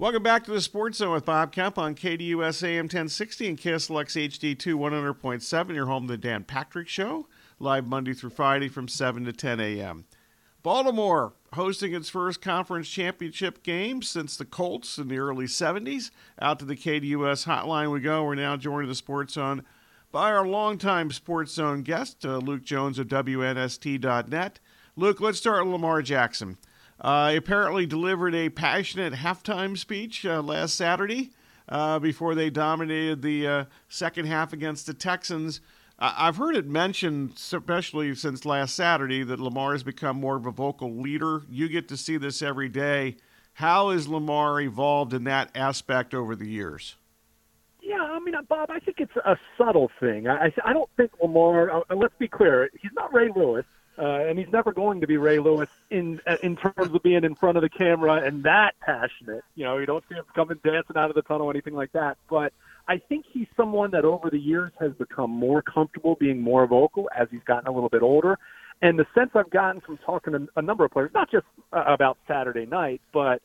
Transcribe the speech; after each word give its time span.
Welcome 0.00 0.22
back 0.22 0.44
to 0.44 0.50
the 0.50 0.62
Sports 0.62 0.96
Zone 0.96 1.12
with 1.12 1.26
Bob 1.26 1.52
Kemp 1.52 1.76
on 1.76 1.94
KDUS 1.94 2.62
AM 2.62 2.84
1060 2.84 3.48
and 3.48 3.58
KSLX 3.58 4.30
HD2 4.30 4.74
100.7. 4.74 5.74
Your 5.74 5.84
home, 5.84 6.06
to 6.06 6.12
the 6.12 6.16
Dan 6.16 6.42
Patrick 6.44 6.88
Show, 6.88 7.26
live 7.58 7.86
Monday 7.86 8.14
through 8.14 8.30
Friday 8.30 8.68
from 8.68 8.88
7 8.88 9.26
to 9.26 9.32
10 9.34 9.60
a.m. 9.60 10.06
Baltimore 10.62 11.34
hosting 11.52 11.92
its 11.92 12.08
first 12.08 12.40
conference 12.40 12.88
championship 12.88 13.62
game 13.62 14.00
since 14.00 14.38
the 14.38 14.46
Colts 14.46 14.96
in 14.96 15.08
the 15.08 15.18
early 15.18 15.44
70s. 15.44 16.10
Out 16.40 16.60
to 16.60 16.64
the 16.64 16.76
KDUS 16.76 17.44
hotline 17.44 17.92
we 17.92 18.00
go. 18.00 18.24
We're 18.24 18.36
now 18.36 18.56
joined 18.56 18.84
in 18.84 18.88
the 18.88 18.94
Sports 18.94 19.34
Zone 19.34 19.64
by 20.10 20.32
our 20.32 20.46
longtime 20.46 21.10
Sports 21.10 21.52
Zone 21.52 21.82
guest, 21.82 22.24
uh, 22.24 22.38
Luke 22.38 22.64
Jones 22.64 22.98
of 22.98 23.08
WNST.net. 23.08 24.60
Luke, 24.96 25.20
let's 25.20 25.36
start 25.36 25.62
with 25.66 25.72
Lamar 25.74 26.00
Jackson. 26.00 26.56
Uh, 27.00 27.32
apparently 27.34 27.86
delivered 27.86 28.34
a 28.34 28.50
passionate 28.50 29.14
halftime 29.14 29.76
speech 29.76 30.26
uh, 30.26 30.42
last 30.42 30.74
Saturday 30.74 31.30
uh, 31.68 31.98
before 31.98 32.34
they 32.34 32.50
dominated 32.50 33.22
the 33.22 33.46
uh, 33.46 33.64
second 33.88 34.26
half 34.26 34.52
against 34.52 34.86
the 34.86 34.94
Texans. 34.94 35.60
I've 36.02 36.36
heard 36.36 36.56
it 36.56 36.66
mentioned, 36.66 37.32
especially 37.36 38.14
since 38.14 38.46
last 38.46 38.74
Saturday, 38.74 39.22
that 39.22 39.38
Lamar 39.38 39.72
has 39.72 39.82
become 39.82 40.16
more 40.16 40.36
of 40.36 40.46
a 40.46 40.50
vocal 40.50 40.94
leader. 40.96 41.42
You 41.50 41.68
get 41.68 41.88
to 41.88 41.96
see 41.96 42.16
this 42.16 42.40
every 42.40 42.70
day. 42.70 43.16
How 43.52 43.90
has 43.90 44.08
Lamar 44.08 44.62
evolved 44.62 45.12
in 45.12 45.24
that 45.24 45.50
aspect 45.54 46.14
over 46.14 46.34
the 46.34 46.48
years? 46.48 46.96
Yeah, 47.82 48.00
I 48.00 48.18
mean, 48.20 48.34
Bob, 48.48 48.70
I 48.70 48.78
think 48.78 48.96
it's 49.00 49.16
a 49.16 49.36
subtle 49.58 49.90
thing. 50.00 50.26
I, 50.26 50.50
I 50.64 50.72
don't 50.72 50.88
think 50.96 51.10
Lamar. 51.22 51.70
Uh, 51.70 51.94
let's 51.94 52.14
be 52.18 52.28
clear, 52.28 52.70
he's 52.80 52.92
not 52.94 53.12
Ray 53.12 53.28
Lewis. 53.34 53.66
Uh, 54.00 54.24
and 54.24 54.38
he's 54.38 54.48
never 54.50 54.72
going 54.72 55.02
to 55.02 55.06
be 55.06 55.18
Ray 55.18 55.38
Lewis 55.38 55.68
in 55.90 56.20
uh, 56.26 56.36
in 56.42 56.56
terms 56.56 56.94
of 56.94 57.02
being 57.02 57.22
in 57.22 57.34
front 57.34 57.58
of 57.58 57.62
the 57.62 57.68
camera 57.68 58.22
and 58.24 58.42
that 58.44 58.72
passionate. 58.80 59.44
You 59.56 59.64
know, 59.64 59.76
you 59.76 59.84
don't 59.84 60.02
see 60.08 60.14
him 60.14 60.24
coming 60.34 60.58
dancing 60.64 60.96
out 60.96 61.10
of 61.10 61.14
the 61.14 61.22
tunnel, 61.22 61.50
anything 61.50 61.74
like 61.74 61.92
that. 61.92 62.16
But 62.30 62.54
I 62.88 62.96
think 62.96 63.26
he's 63.30 63.46
someone 63.56 63.90
that 63.90 64.06
over 64.06 64.30
the 64.30 64.38
years 64.38 64.72
has 64.80 64.92
become 64.92 65.30
more 65.30 65.60
comfortable 65.60 66.16
being 66.18 66.40
more 66.40 66.66
vocal 66.66 67.10
as 67.14 67.28
he's 67.30 67.42
gotten 67.44 67.68
a 67.68 67.72
little 67.72 67.90
bit 67.90 68.00
older. 68.00 68.38
And 68.80 68.98
the 68.98 69.06
sense 69.14 69.32
I've 69.34 69.50
gotten 69.50 69.82
from 69.82 69.98
talking 69.98 70.32
to 70.32 70.48
a 70.56 70.62
number 70.62 70.86
of 70.86 70.92
players, 70.92 71.10
not 71.12 71.30
just 71.30 71.44
uh, 71.74 71.84
about 71.86 72.16
Saturday 72.26 72.64
night, 72.64 73.02
but 73.12 73.42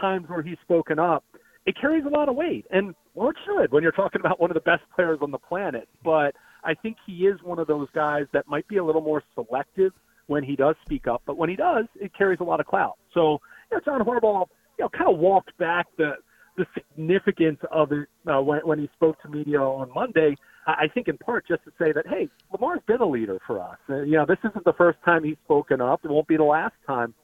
times 0.00 0.28
where 0.28 0.42
he's 0.42 0.58
spoken 0.62 0.98
up, 0.98 1.24
it 1.64 1.76
carries 1.80 2.04
a 2.04 2.08
lot 2.08 2.28
of 2.28 2.34
weight. 2.34 2.66
And 2.70 2.96
well, 3.14 3.30
it 3.30 3.36
should 3.44 3.70
when 3.70 3.84
you're 3.84 3.92
talking 3.92 4.20
about 4.20 4.40
one 4.40 4.50
of 4.50 4.54
the 4.54 4.60
best 4.60 4.82
players 4.96 5.20
on 5.22 5.30
the 5.30 5.38
planet. 5.38 5.88
But 6.02 6.34
I 6.64 6.74
think 6.74 6.96
he 7.06 7.26
is 7.26 7.42
one 7.42 7.58
of 7.58 7.66
those 7.66 7.88
guys 7.94 8.26
that 8.32 8.46
might 8.46 8.66
be 8.68 8.76
a 8.76 8.84
little 8.84 9.00
more 9.00 9.22
selective 9.34 9.92
when 10.26 10.44
he 10.44 10.56
does 10.56 10.76
speak 10.84 11.06
up, 11.06 11.22
but 11.26 11.36
when 11.36 11.50
he 11.50 11.56
does, 11.56 11.86
it 12.00 12.12
carries 12.16 12.40
a 12.40 12.44
lot 12.44 12.60
of 12.60 12.66
clout. 12.66 12.96
So, 13.12 13.40
you 13.70 13.76
know, 13.76 13.80
John 13.84 14.00
Harbaugh, 14.00 14.46
you 14.78 14.84
know, 14.84 14.88
kind 14.88 15.10
of 15.10 15.18
walked 15.18 15.56
back 15.58 15.86
the 15.98 16.14
the 16.56 16.66
significance 16.74 17.58
of 17.70 17.92
it 17.92 18.08
uh, 18.30 18.40
when, 18.42 18.60
when 18.60 18.78
he 18.78 18.88
spoke 18.94 19.20
to 19.22 19.28
media 19.28 19.58
on 19.58 19.90
Monday. 19.94 20.36
I 20.66 20.86
think 20.92 21.08
in 21.08 21.16
part 21.16 21.48
just 21.48 21.64
to 21.64 21.70
say 21.78 21.92
that, 21.92 22.06
hey, 22.06 22.28
Lamar's 22.52 22.82
been 22.86 23.00
a 23.00 23.08
leader 23.08 23.38
for 23.46 23.58
us. 23.58 23.78
Uh, 23.88 24.02
you 24.02 24.12
know, 24.12 24.26
this 24.26 24.36
isn't 24.44 24.64
the 24.64 24.74
first 24.74 24.98
time 25.02 25.24
he's 25.24 25.38
spoken 25.44 25.80
up. 25.80 26.04
It 26.04 26.10
won't 26.10 26.28
be 26.28 26.36
the 26.36 26.44
last 26.44 26.74
time. 26.86 27.14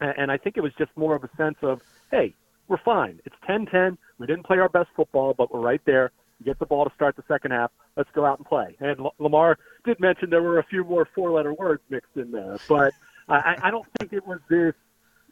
And, 0.00 0.14
and 0.16 0.32
I 0.32 0.38
think 0.38 0.56
it 0.56 0.62
was 0.62 0.72
just 0.78 0.90
more 0.96 1.14
of 1.14 1.22
a 1.22 1.28
sense 1.36 1.58
of, 1.60 1.82
hey, 2.10 2.34
we're 2.66 2.80
fine. 2.82 3.20
It's 3.26 3.36
10-10. 3.46 3.98
We 4.18 4.26
didn't 4.26 4.46
play 4.46 4.58
our 4.58 4.70
best 4.70 4.88
football, 4.96 5.34
but 5.36 5.52
we're 5.52 5.60
right 5.60 5.82
there 5.84 6.12
get 6.42 6.58
the 6.58 6.66
ball 6.66 6.84
to 6.84 6.94
start 6.94 7.16
the 7.16 7.24
second 7.28 7.52
half. 7.52 7.70
Let's 7.96 8.10
go 8.14 8.24
out 8.24 8.38
and 8.38 8.46
play. 8.46 8.76
And 8.80 8.98
L- 9.00 9.14
Lamar 9.18 9.58
did 9.84 10.00
mention 10.00 10.30
there 10.30 10.42
were 10.42 10.58
a 10.58 10.64
few 10.64 10.84
more 10.84 11.08
four-letter 11.14 11.54
words 11.54 11.82
mixed 11.90 12.16
in 12.16 12.30
there, 12.30 12.58
but 12.68 12.92
I, 13.28 13.56
I 13.62 13.70
don't 13.70 13.86
think 13.98 14.12
it 14.12 14.26
was 14.26 14.40
this 14.48 14.74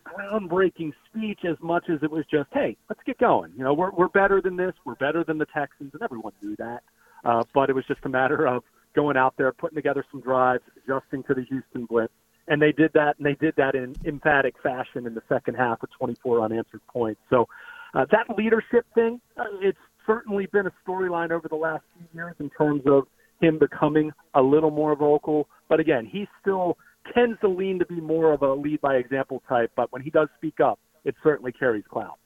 groundbreaking 0.05 0.93
speech 1.09 1.41
as 1.45 1.57
much 1.61 1.89
as 1.89 2.03
it 2.03 2.11
was 2.11 2.25
just, 2.31 2.49
hey, 2.53 2.77
let's 2.89 3.01
get 3.05 3.19
going. 3.19 3.53
You 3.57 3.65
know, 3.65 3.75
we're 3.75 3.91
we're 3.91 4.09
better 4.09 4.41
than 4.41 4.57
this. 4.57 4.73
We're 4.85 4.95
better 4.95 5.25
than 5.25 5.39
the 5.39 5.47
Texans, 5.47 5.93
and 5.93 6.03
everyone 6.03 6.33
knew 6.43 6.57
that. 6.57 6.83
Uh, 7.25 7.43
but 7.53 7.69
it 7.69 7.75
was 7.75 7.85
just 7.87 8.01
a 8.05 8.09
matter 8.09 8.47
of 8.47 8.63
going 8.95 9.17
out 9.17 9.35
there, 9.37 9.53
putting 9.53 9.77
together 9.77 10.05
some 10.11 10.21
drives, 10.21 10.63
adjusting 10.77 11.23
to 11.25 11.35
the 11.35 11.43
Houston 11.43 11.85
blitz, 11.85 12.13
and 12.49 12.61
they 12.61 12.73
did 12.73 12.93
that, 12.95 13.17
and 13.19 13.27
they 13.27 13.35
did 13.35 13.55
that 13.57 13.75
in 13.75 13.95
emphatic 14.05 14.55
fashion 14.63 15.07
in 15.07 15.15
the 15.15 15.23
second 15.29 15.55
half 15.55 15.81
with 15.81 15.91
24 15.93 16.43
unanswered 16.43 16.81
points. 16.89 17.21
So 17.31 17.49
uh, 17.95 18.07
that 18.11 18.37
leadership 18.37 18.87
thing, 18.95 19.21
uh, 19.37 19.45
it's 19.61 19.79
certainly 20.11 20.47
been 20.53 20.67
a 20.67 20.73
storyline 20.87 21.31
over 21.31 21.49
the 21.49 21.57
last 21.57 21.85
few 21.97 22.07
years 22.13 22.35
in 22.41 22.51
terms 22.51 22.83
of 22.87 23.05
him 23.41 23.59
becoming 23.59 24.11
a 24.35 24.43
little 24.43 24.71
more 24.71 24.97
vocal. 24.97 25.49
But 25.69 25.81
again, 25.81 26.07
he 26.07 26.27
still 26.41 26.77
tends 27.15 27.39
to 27.41 27.49
lean 27.49 27.79
to 27.79 27.87
be 27.87 28.01
more 28.01 28.33
of 28.33 28.43
a 28.43 28.53
lead 28.53 28.81
by 28.81 28.97
example 28.97 29.43
type. 29.49 29.71
But 29.77 29.93
when 29.93 30.03
he 30.03 30.11
does 30.11 30.29
speak 30.37 30.61
up, 30.61 30.79
it 31.05 31.15
certainly 31.23 31.53
carries 31.53 31.85
clout. 31.89 32.19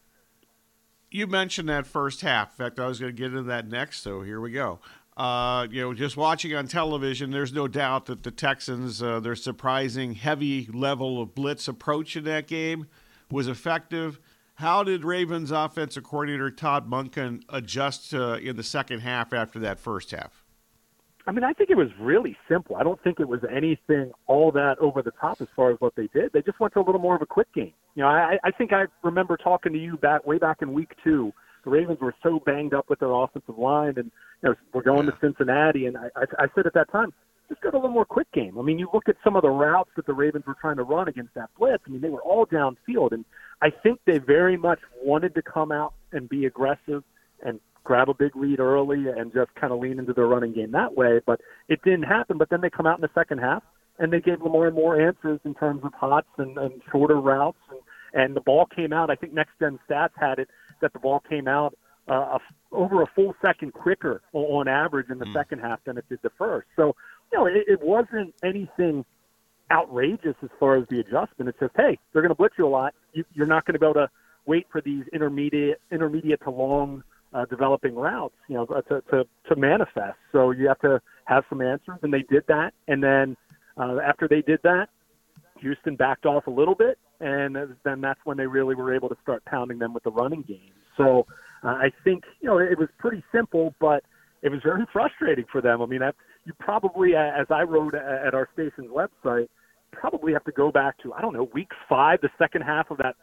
You 1.11 1.27
mentioned 1.27 1.69
that 1.69 1.87
first 1.87 2.23
half. 2.23 2.59
In 2.59 2.65
fact, 2.65 2.81
I 2.81 2.87
was 2.87 2.99
going 2.99 3.15
to 3.15 3.17
get 3.17 3.27
into 3.27 3.45
that 3.45 3.69
next, 3.69 4.01
so 4.01 4.23
here 4.23 4.41
we 4.41 4.51
go. 4.51 4.81
Uh, 5.17 5.69
you 5.71 5.81
know, 5.81 5.95
just 5.95 6.17
watching 6.17 6.53
on 6.57 6.67
television, 6.67 7.31
there's 7.31 7.53
no 7.53 7.69
doubt 7.69 8.07
that 8.07 8.25
the 8.25 8.33
Texans, 8.33 9.01
uh, 9.01 9.21
their 9.21 9.37
surprising 9.37 10.15
heavy 10.15 10.69
level 10.73 11.23
of 11.23 11.37
blitz 11.37 11.69
approach 11.69 12.17
in 12.17 12.25
that 12.25 12.49
game 12.49 12.89
was 13.31 13.47
effective. 13.47 14.19
How 14.55 14.85
did 14.85 15.05
Ravens 15.05 15.51
offensive 15.51 16.05
coordinator 16.05 16.51
Todd 16.51 16.89
Monken 16.89 17.43
adjust 17.49 18.15
uh, 18.15 18.35
in 18.35 18.57
the 18.57 18.63
second 18.63 19.01
half 19.01 19.33
after 19.33 19.59
that 19.59 19.81
first 19.81 20.13
half? 20.13 20.45
I 21.27 21.33
mean, 21.33 21.43
I 21.43 21.53
think 21.55 21.71
it 21.71 21.77
was 21.77 21.89
really 21.99 22.37
simple. 22.49 22.77
I 22.77 22.83
don't 22.83 23.03
think 23.03 23.19
it 23.19 23.27
was 23.27 23.41
anything 23.51 24.13
all 24.27 24.53
that 24.53 24.79
over 24.79 25.03
the 25.03 25.11
top 25.13 25.41
as 25.41 25.49
far 25.57 25.73
as 25.73 25.81
what 25.81 25.97
they 25.97 26.09
did. 26.13 26.33
They 26.33 26.43
just 26.43 26.61
went 26.61 26.75
to 26.75 26.81
a 26.81 26.83
little 26.83 27.01
more 27.01 27.17
of 27.17 27.23
a 27.23 27.27
quick 27.27 27.53
game. 27.55 27.73
You 27.95 28.03
know, 28.03 28.09
I, 28.09 28.39
I 28.45 28.51
think 28.51 28.73
I 28.73 28.85
remember 29.03 29.37
talking 29.37 29.73
to 29.73 29.79
you 29.79 29.97
back 29.97 30.27
way 30.27 30.39
back 30.39 30.59
in 30.61 30.73
week 30.73 30.93
two. 31.03 31.33
The 31.65 31.71
Ravens 31.71 31.99
were 32.01 32.15
so 32.23 32.41
banged 32.45 32.75
up 32.75 32.91
with 32.91 33.01
their 33.01 33.11
offensive 33.11 33.59
line, 33.59 33.95
and 33.97 34.11
you 34.43 34.51
know, 34.51 34.55
we're 34.75 34.83
going 34.83 35.07
to 35.07 35.17
Cincinnati, 35.21 35.87
and 35.87 35.97
I, 35.97 36.09
I, 36.15 36.45
I 36.45 36.47
said 36.55 36.67
at 36.67 36.75
that 36.75 36.93
time, 36.93 37.13
just 37.49 37.61
go 37.61 37.71
to 37.71 37.77
a 37.77 37.79
little 37.79 37.91
more 37.91 38.05
quick 38.05 38.31
game. 38.33 38.59
I 38.59 38.63
mean, 38.63 38.79
you 38.79 38.89
look 38.93 39.09
at 39.09 39.17
some 39.23 39.37
of 39.37 39.43
the 39.43 39.51
routes 39.51 39.91
that 39.97 40.07
the 40.07 40.15
Ravens 40.15 40.45
were 40.47 40.57
trying 40.61 40.77
to 40.77 40.83
run 40.83 41.09
against 41.09 41.35
that 41.35 41.51
blitz. 41.59 41.83
I 41.87 41.91
mean, 41.91 42.01
they 42.01 42.09
were 42.09 42.23
all 42.23 42.47
downfield, 42.47 43.13
and 43.13 43.25
I 43.63 43.71
think 43.71 44.01
they 44.07 44.19
very 44.19 44.57
much 44.57 44.81
wanted 45.03 45.35
to 45.35 45.43
come 45.43 45.71
out 45.71 45.95
and 46.13 46.29
be 46.29 46.47
aggressive 46.47 47.05
and 47.45 47.61
grab 47.85 48.09
a 48.09 48.15
big 48.15 48.35
lead 48.35 48.61
early 48.61 49.09
and 49.09 49.33
just 49.33 49.55
kind 49.55 49.73
of 49.73 49.79
lean 49.79 49.99
into 49.99 50.13
their 50.13 50.27
running 50.27 50.53
game 50.53 50.73
that 50.73 50.97
way. 50.97 51.21
But 51.25 51.41
it 51.69 51.81
didn't 51.85 52.05
happen. 52.05 52.39
But 52.39 52.49
then 52.51 52.61
they 52.61 52.71
come 52.71 52.87
out 52.87 52.99
in 52.99 53.03
the 53.03 53.11
second 53.15 53.39
half 53.39 53.63
and 53.99 54.13
they 54.13 54.21
gave 54.21 54.43
Lamar 54.43 54.71
more 54.71 55.01
answers 55.01 55.39
in 55.45 55.55
terms 55.55 55.83
of 55.85 55.93
hots 55.93 56.27
and, 56.39 56.57
and 56.59 56.81
shorter 56.91 57.21
routes. 57.21 57.59
And, 57.71 57.81
and 58.15 58.37
the 58.37 58.41
ball 58.41 58.67
came 58.75 58.93
out. 58.93 59.11
I 59.11 59.15
think 59.15 59.35
Next 59.35 59.53
Gen 59.61 59.79
Stats 59.89 60.11
had 60.17 60.39
it 60.39 60.49
that 60.81 60.93
the 60.93 60.99
ball 60.99 61.23
came 61.29 61.47
out 61.47 61.77
uh, 62.09 62.39
a, 62.39 62.41
over 62.73 63.03
a 63.03 63.07
full 63.15 63.35
second 63.45 63.73
quicker 63.73 64.23
on 64.33 64.69
average 64.69 65.11
in 65.11 65.19
the 65.19 65.25
mm. 65.27 65.33
second 65.33 65.61
half 65.61 65.83
than 65.85 65.99
it 65.99 66.05
did 66.09 66.21
the 66.23 66.31
first. 66.37 66.69
So, 66.77 66.95
you 67.33 67.39
know, 67.39 67.47
it, 67.47 67.65
it 67.67 67.83
wasn't 67.83 68.35
anything 68.43 69.05
outrageous 69.71 70.37
as 70.43 70.51
far 70.61 70.77
as 70.77 70.85
the 70.91 71.01
adjustment. 71.01 71.49
It's 71.49 71.59
just, 71.59 71.73
hey, 71.77 71.99
they're 72.13 72.23
going 72.23 72.31
to 72.31 72.35
blitz 72.35 72.55
you 72.59 72.67
a 72.67 72.69
lot. 72.69 72.95
You, 73.13 73.25
you're 73.33 73.47
not 73.47 73.65
going 73.65 73.75
to 73.75 73.79
be 73.79 73.87
able 73.87 73.95
to 73.95 74.11
wait 74.47 74.67
for 74.71 74.81
these 74.81 75.05
intermediate, 75.13 75.81
intermediate 75.91 76.43
to 76.45 76.51
long 76.51 77.03
uh, 77.33 77.45
developing 77.47 77.95
routes, 77.95 78.35
you 78.49 78.55
know, 78.55 78.67
to, 78.67 79.03
to 79.11 79.27
to 79.49 79.57
manifest. 79.57 80.17
So 80.31 80.53
you 80.53 80.69
have 80.69 80.79
to 80.81 81.01
have 81.25 81.45
some 81.49 81.61
answers, 81.61 81.99
and 82.03 82.13
they 82.13 82.23
did 82.23 82.45
that. 82.47 82.75
And 82.87 83.03
then 83.03 83.37
uh, 83.77 83.99
after 84.05 84.29
they 84.29 84.41
did 84.43 84.61
that, 84.63 84.89
Houston 85.59 85.97
backed 85.97 86.27
off 86.27 86.47
a 86.47 86.51
little 86.51 86.77
bit, 86.77 86.99
and 87.21 87.57
then 87.85 88.01
that's 88.01 88.21
when 88.25 88.37
they 88.37 88.47
really 88.47 88.75
were 88.75 88.95
able 88.95 89.09
to 89.09 89.17
start 89.23 89.45
pounding 89.47 89.79
them 89.79 89.93
with 89.93 90.05
the 90.05 90.13
running 90.13 90.43
game. 90.43 90.73
So 90.97 91.27
uh, 91.65 91.69
I 91.69 91.91
think 92.05 92.25
you 92.41 92.49
know 92.49 92.59
it 92.59 92.79
was 92.79 92.89
pretty 92.99 93.25
simple, 93.33 93.75
but 93.81 94.05
it 94.43 94.51
was 94.51 94.61
very 94.63 94.85
frustrating 94.93 95.47
for 95.51 95.61
them. 95.61 95.83
I 95.83 95.87
mean, 95.87 96.01
that, 96.01 96.15
you 96.45 96.53
probably, 96.59 97.15
as 97.17 97.47
I 97.51 97.63
wrote 97.63 97.95
at 97.95 98.35
our 98.35 98.49
station's 98.53 98.91
website, 98.91 99.49
probably 99.93 100.33
have 100.33 100.45
to 100.45 100.53
go 100.53 100.71
back 100.71 100.99
to 101.03 101.13
I 101.13 101.21
don't 101.21 101.33
know 101.33 101.49
week 101.55 101.71
five, 101.89 102.21
the 102.21 102.31
second 102.39 102.63
half 102.63 102.91
of 102.91 102.99
that 102.99 103.17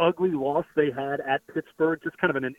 ugly 0.00 0.30
loss 0.30 0.64
they 0.74 0.90
had 0.90 1.20
at 1.20 1.46
Pittsburgh, 1.52 2.00
just 2.02 2.16
kind 2.18 2.34
of 2.34 2.42
an 2.42 2.54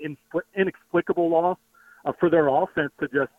inexplicable 0.55 1.29
loss 1.29 1.57
uh, 2.05 2.11
for 2.19 2.29
their 2.29 2.47
offense 2.47 2.91
to 2.99 3.07
just 3.07 3.31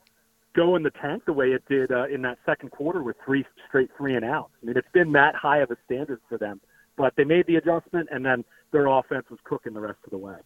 go 0.56 0.76
in 0.76 0.82
the 0.82 0.90
tank 0.90 1.24
the 1.26 1.32
way 1.32 1.48
it 1.48 1.62
did 1.68 1.90
uh, 1.90 2.06
in 2.06 2.22
that 2.22 2.38
second 2.46 2.70
quarter 2.70 3.02
with 3.02 3.16
three 3.24 3.44
straight 3.68 3.90
three 3.96 4.16
and 4.16 4.24
outs. 4.24 4.52
I 4.62 4.66
mean, 4.66 4.76
it's 4.76 4.88
been 4.92 5.12
that 5.12 5.34
high 5.34 5.58
of 5.58 5.70
a 5.70 5.76
standard 5.84 6.20
for 6.28 6.38
them, 6.38 6.60
but 6.96 7.12
they 7.16 7.24
made 7.24 7.46
the 7.46 7.56
adjustment, 7.56 8.08
and 8.10 8.24
then 8.24 8.44
their 8.72 8.86
offense 8.86 9.26
was 9.30 9.38
cooking 9.44 9.74
the 9.74 9.80
rest 9.80 9.98
of 10.04 10.10
the 10.10 10.18
way. 10.18 10.36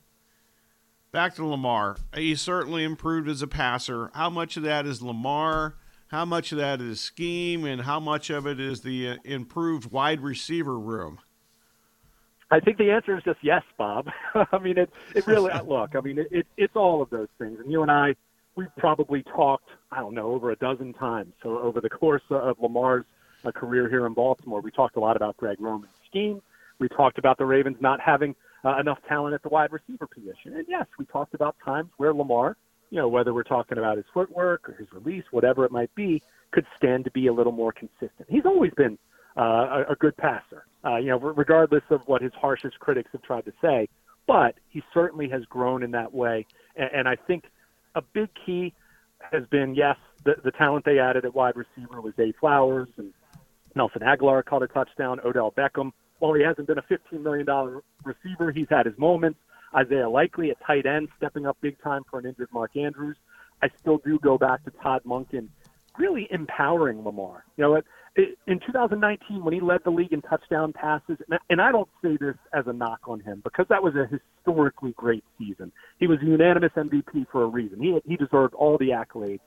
Back 1.11 1.35
to 1.37 1.47
Lamar. 1.47 1.97
He 2.15 2.35
certainly 2.35 2.85
improved 2.85 3.29
as 3.29 3.41
a 3.41 3.47
passer. 3.47 4.11
How 4.15 4.29
much 4.29 4.59
of 4.59 4.63
that 4.65 4.85
is 4.85 5.01
Lamar? 5.01 5.77
How 6.09 6.25
much 6.25 6.53
of 6.53 6.59
that 6.59 6.81
is 6.81 7.01
scheme, 7.01 7.65
and 7.65 7.83
how 7.83 8.01
much 8.01 8.31
of 8.31 8.47
it 8.47 8.61
is 8.61 8.81
the 8.81 9.11
uh, 9.11 9.17
improved 9.25 9.91
wide 9.91 10.21
receiver 10.21 10.79
room? 10.79 11.19
I 12.51 12.61
think 12.61 12.79
the 12.79 12.91
answer 12.91 13.17
is 13.17 13.23
just 13.25 13.39
yes, 13.43 13.63
Bob. 13.77 14.09
I 14.53 14.59
mean, 14.59 14.79
it 14.79 14.91
it 15.15 15.27
really 15.27 15.53
look. 15.67 15.95
I 15.95 16.01
mean, 16.01 16.19
it, 16.19 16.29
it 16.31 16.47
it's 16.57 16.77
all 16.77 17.03
of 17.03 17.11
those 17.11 17.29
things. 17.39 17.59
And 17.61 17.71
you 17.71 17.83
and 17.83 17.91
I, 17.91 18.15
we've 18.55 18.75
probably 18.77 19.23
talked, 19.23 19.69
I 19.93 20.01
don't 20.01 20.15
know, 20.15 20.33
over 20.33 20.51
a 20.51 20.57
dozen 20.57 20.93
times. 20.95 21.33
So 21.43 21.59
over 21.59 21.81
the 21.81 21.91
course 21.91 22.23
of 22.31 22.57
Lamar's 22.61 23.05
uh, 23.45 23.51
career 23.51 23.89
here 23.89 24.07
in 24.07 24.15
Baltimore, 24.15 24.61
we 24.61 24.71
talked 24.71 24.97
a 24.97 25.01
lot 25.01 25.17
about 25.17 25.37
Greg 25.37 25.59
Roman's 25.61 25.93
scheme. 26.07 26.41
We 26.79 26.89
talked 26.89 27.19
about 27.19 27.39
the 27.39 27.45
Ravens 27.45 27.77
not 27.81 28.01
having 28.01 28.35
uh, 28.65 28.79
enough 28.79 28.99
talent 29.09 29.35
at 29.35 29.43
the 29.43 29.49
wide 29.49 29.73
receiver 29.73 30.07
position. 30.07 30.57
And 30.57 30.67
yes, 30.69 30.87
we 30.99 31.05
talked 31.07 31.35
about 31.35 31.57
times 31.65 31.91
where 31.97 32.13
Lamar, 32.13 32.57
you 32.91 32.99
know, 32.99 33.09
whether 33.09 33.35
we're 33.35 33.43
talking 33.43 33.79
about 33.79 33.97
his 33.97 34.07
footwork 34.13 34.69
or 34.69 34.73
his 34.75 34.89
release, 34.93 35.25
whatever 35.31 35.65
it 35.65 35.73
might 35.73 35.95
be, 35.95 36.23
could 36.51 36.67
stand 36.77 37.05
to 37.05 37.11
be 37.11 37.27
a 37.27 37.33
little 37.33 37.53
more 37.53 37.73
consistent. 37.73 38.29
He's 38.29 38.47
always 38.47 38.73
been 38.77 38.99
uh, 39.37 39.43
a, 39.89 39.93
a 39.93 39.97
good 39.99 40.17
passer, 40.17 40.65
uh, 40.85 40.97
you 40.97 41.09
know, 41.09 41.19
regardless 41.19 41.85
of 41.91 42.01
what 42.07 42.23
his 42.23 42.33
harshest 42.35 42.79
critics 42.81 43.11
have 43.13 43.23
tried 43.23 43.45
to 43.45 43.53
say. 43.61 43.89
But 44.27 44.57
he 44.69 44.83
certainly 44.93 45.29
has 45.31 45.45
grown 45.45 45.83
in 45.83 45.93
that 45.93 46.13
way, 46.13 46.47
and, 46.77 46.91
and 46.93 47.09
I 47.09 47.17
think 47.17 47.45
a 47.95 48.03
big 48.03 48.29
key 48.45 48.75
has 49.33 49.45
been 49.51 49.75
yes, 49.75 49.97
the, 50.25 50.37
the 50.45 50.51
talent 50.51 50.85
they 50.85 50.99
added 50.99 51.25
at 51.25 51.35
wide 51.35 51.57
receiver 51.57 52.01
was 52.01 52.15
Zay 52.17 52.33
Flowers 52.39 52.89
and 52.97 53.13
Nelson 53.75 54.03
Agholor 54.03 54.45
caught 54.45 54.63
a 54.63 54.69
touchdown. 54.69 55.21
Odell 55.25 55.53
Beckham, 55.53 55.93
while 56.19 56.35
he 56.35 56.43
hasn't 56.43 56.67
been 56.67 56.79
a 56.79 56.83
$15 56.83 57.23
million 57.23 57.47
receiver, 58.05 58.53
he's 58.53 58.69
had 58.71 58.87
his 58.87 58.99
moments. 58.99 59.39
Isaiah 59.75 60.09
Likely, 60.09 60.51
a 60.51 60.55
tight 60.67 60.87
end, 60.87 61.09
stepping 61.17 61.47
up 61.47 61.57
big 61.61 61.81
time 61.83 62.03
for 62.09 62.19
an 62.19 62.27
injured 62.27 62.49
Mark 62.53 62.77
Andrews. 62.77 63.17
I 63.63 63.69
still 63.81 63.99
do 63.99 64.19
go 64.19 64.39
back 64.39 64.65
to 64.65 64.71
Todd 64.71 65.03
Monken 65.05 65.49
really 65.99 66.29
empowering 66.31 67.05
Lamar. 67.05 67.45
You 67.57 67.65
know, 67.65 67.83
in 68.47 68.61
2019 68.61 69.45
when 69.45 69.53
he 69.55 69.61
led 69.61 69.81
the 69.85 69.91
league 69.91 70.13
in 70.13 70.23
touchdown 70.23 70.73
passes, 70.73 71.19
and 71.51 71.61
I 71.61 71.73
don't 71.73 71.89
say 72.03 72.17
this 72.17 72.37
as 72.53 72.67
a 72.67 72.73
knock 72.73 73.01
on 73.07 73.21
him 73.21 73.41
because 73.45 73.67
that 73.69 73.83
was 73.83 73.95
a 73.95 74.07
historically 74.07 74.93
great 74.97 75.25
season. 75.39 75.73
He 75.99 76.07
was 76.07 76.19
unanimous 76.23 76.73
MVP 76.77 77.27
for 77.31 77.43
a 77.43 77.47
reason. 77.47 77.81
He 77.81 77.99
he 78.07 78.17
deserved 78.17 78.55
all 78.55 78.79
the 78.79 78.91
accolades. 78.91 79.41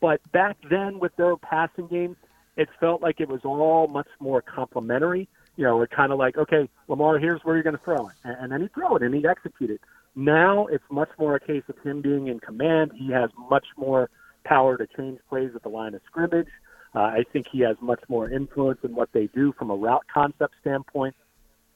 But 0.00 0.20
back 0.32 0.56
then 0.68 0.98
with 0.98 1.16
their 1.16 1.36
passing 1.36 1.86
game, 1.86 2.16
it 2.56 2.68
felt 2.78 3.00
like 3.00 3.20
it 3.20 3.28
was 3.28 3.40
all 3.44 3.88
much 3.88 4.08
more 4.20 4.42
complimentary. 4.42 5.28
You 5.56 5.64
know, 5.64 5.82
it 5.82 5.90
kind 5.90 6.12
of 6.12 6.18
like, 6.18 6.36
okay, 6.36 6.68
Lamar, 6.88 7.18
here's 7.18 7.40
where 7.44 7.54
you're 7.54 7.62
going 7.62 7.76
to 7.76 7.84
throw 7.84 8.08
it, 8.08 8.14
and, 8.24 8.36
and 8.40 8.52
then 8.52 8.60
he'd 8.62 8.74
throw 8.74 8.96
it 8.96 9.02
and 9.02 9.14
he'd 9.14 9.26
execute 9.26 9.70
it. 9.70 9.80
Now 10.16 10.66
it's 10.66 10.84
much 10.90 11.10
more 11.18 11.34
a 11.34 11.40
case 11.40 11.64
of 11.68 11.76
him 11.78 12.00
being 12.00 12.28
in 12.28 12.40
command. 12.40 12.92
He 12.94 13.10
has 13.12 13.30
much 13.50 13.66
more 13.76 14.10
power 14.44 14.76
to 14.76 14.86
change 14.96 15.18
plays 15.28 15.50
at 15.54 15.62
the 15.62 15.68
line 15.68 15.94
of 15.94 16.02
scrimmage. 16.06 16.48
Uh, 16.94 17.00
I 17.00 17.24
think 17.32 17.46
he 17.50 17.60
has 17.60 17.76
much 17.80 18.00
more 18.08 18.30
influence 18.30 18.78
in 18.84 18.94
what 18.94 19.10
they 19.12 19.26
do 19.26 19.52
from 19.58 19.70
a 19.70 19.74
route 19.74 20.04
concept 20.12 20.54
standpoint, 20.60 21.16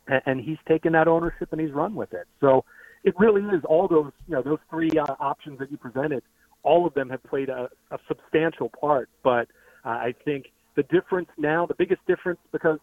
and, 0.07 0.23
and 0.27 0.41
he's 0.41 0.59
taken 0.69 0.93
that 0.93 1.09
ownership 1.09 1.49
and 1.51 1.61
he's 1.61 1.73
run 1.73 1.95
with 1.97 2.13
it. 2.13 2.27
So 2.41 2.65
it 3.03 3.15
really 3.19 3.43
is 3.43 3.65
all 3.65 3.89
those 3.89 4.13
you 4.29 4.35
know 4.35 4.43
those 4.43 4.61
three 4.71 4.91
uh, 4.91 5.15
options 5.19 5.59
that 5.59 5.71
you 5.71 5.77
presented. 5.77 6.23
All 6.63 6.87
of 6.87 6.95
them 6.95 7.11
have 7.11 7.23
played 7.25 7.49
a, 7.49 7.69
a 7.91 7.99
substantial 8.07 8.69
part, 8.69 9.09
but 9.23 9.49
uh, 9.85 9.91
I 9.91 10.15
think 10.25 10.53
the 10.77 10.83
difference 10.85 11.29
now, 11.37 11.67
the 11.67 11.75
biggest 11.75 12.05
difference, 12.07 12.41
because 12.53 12.79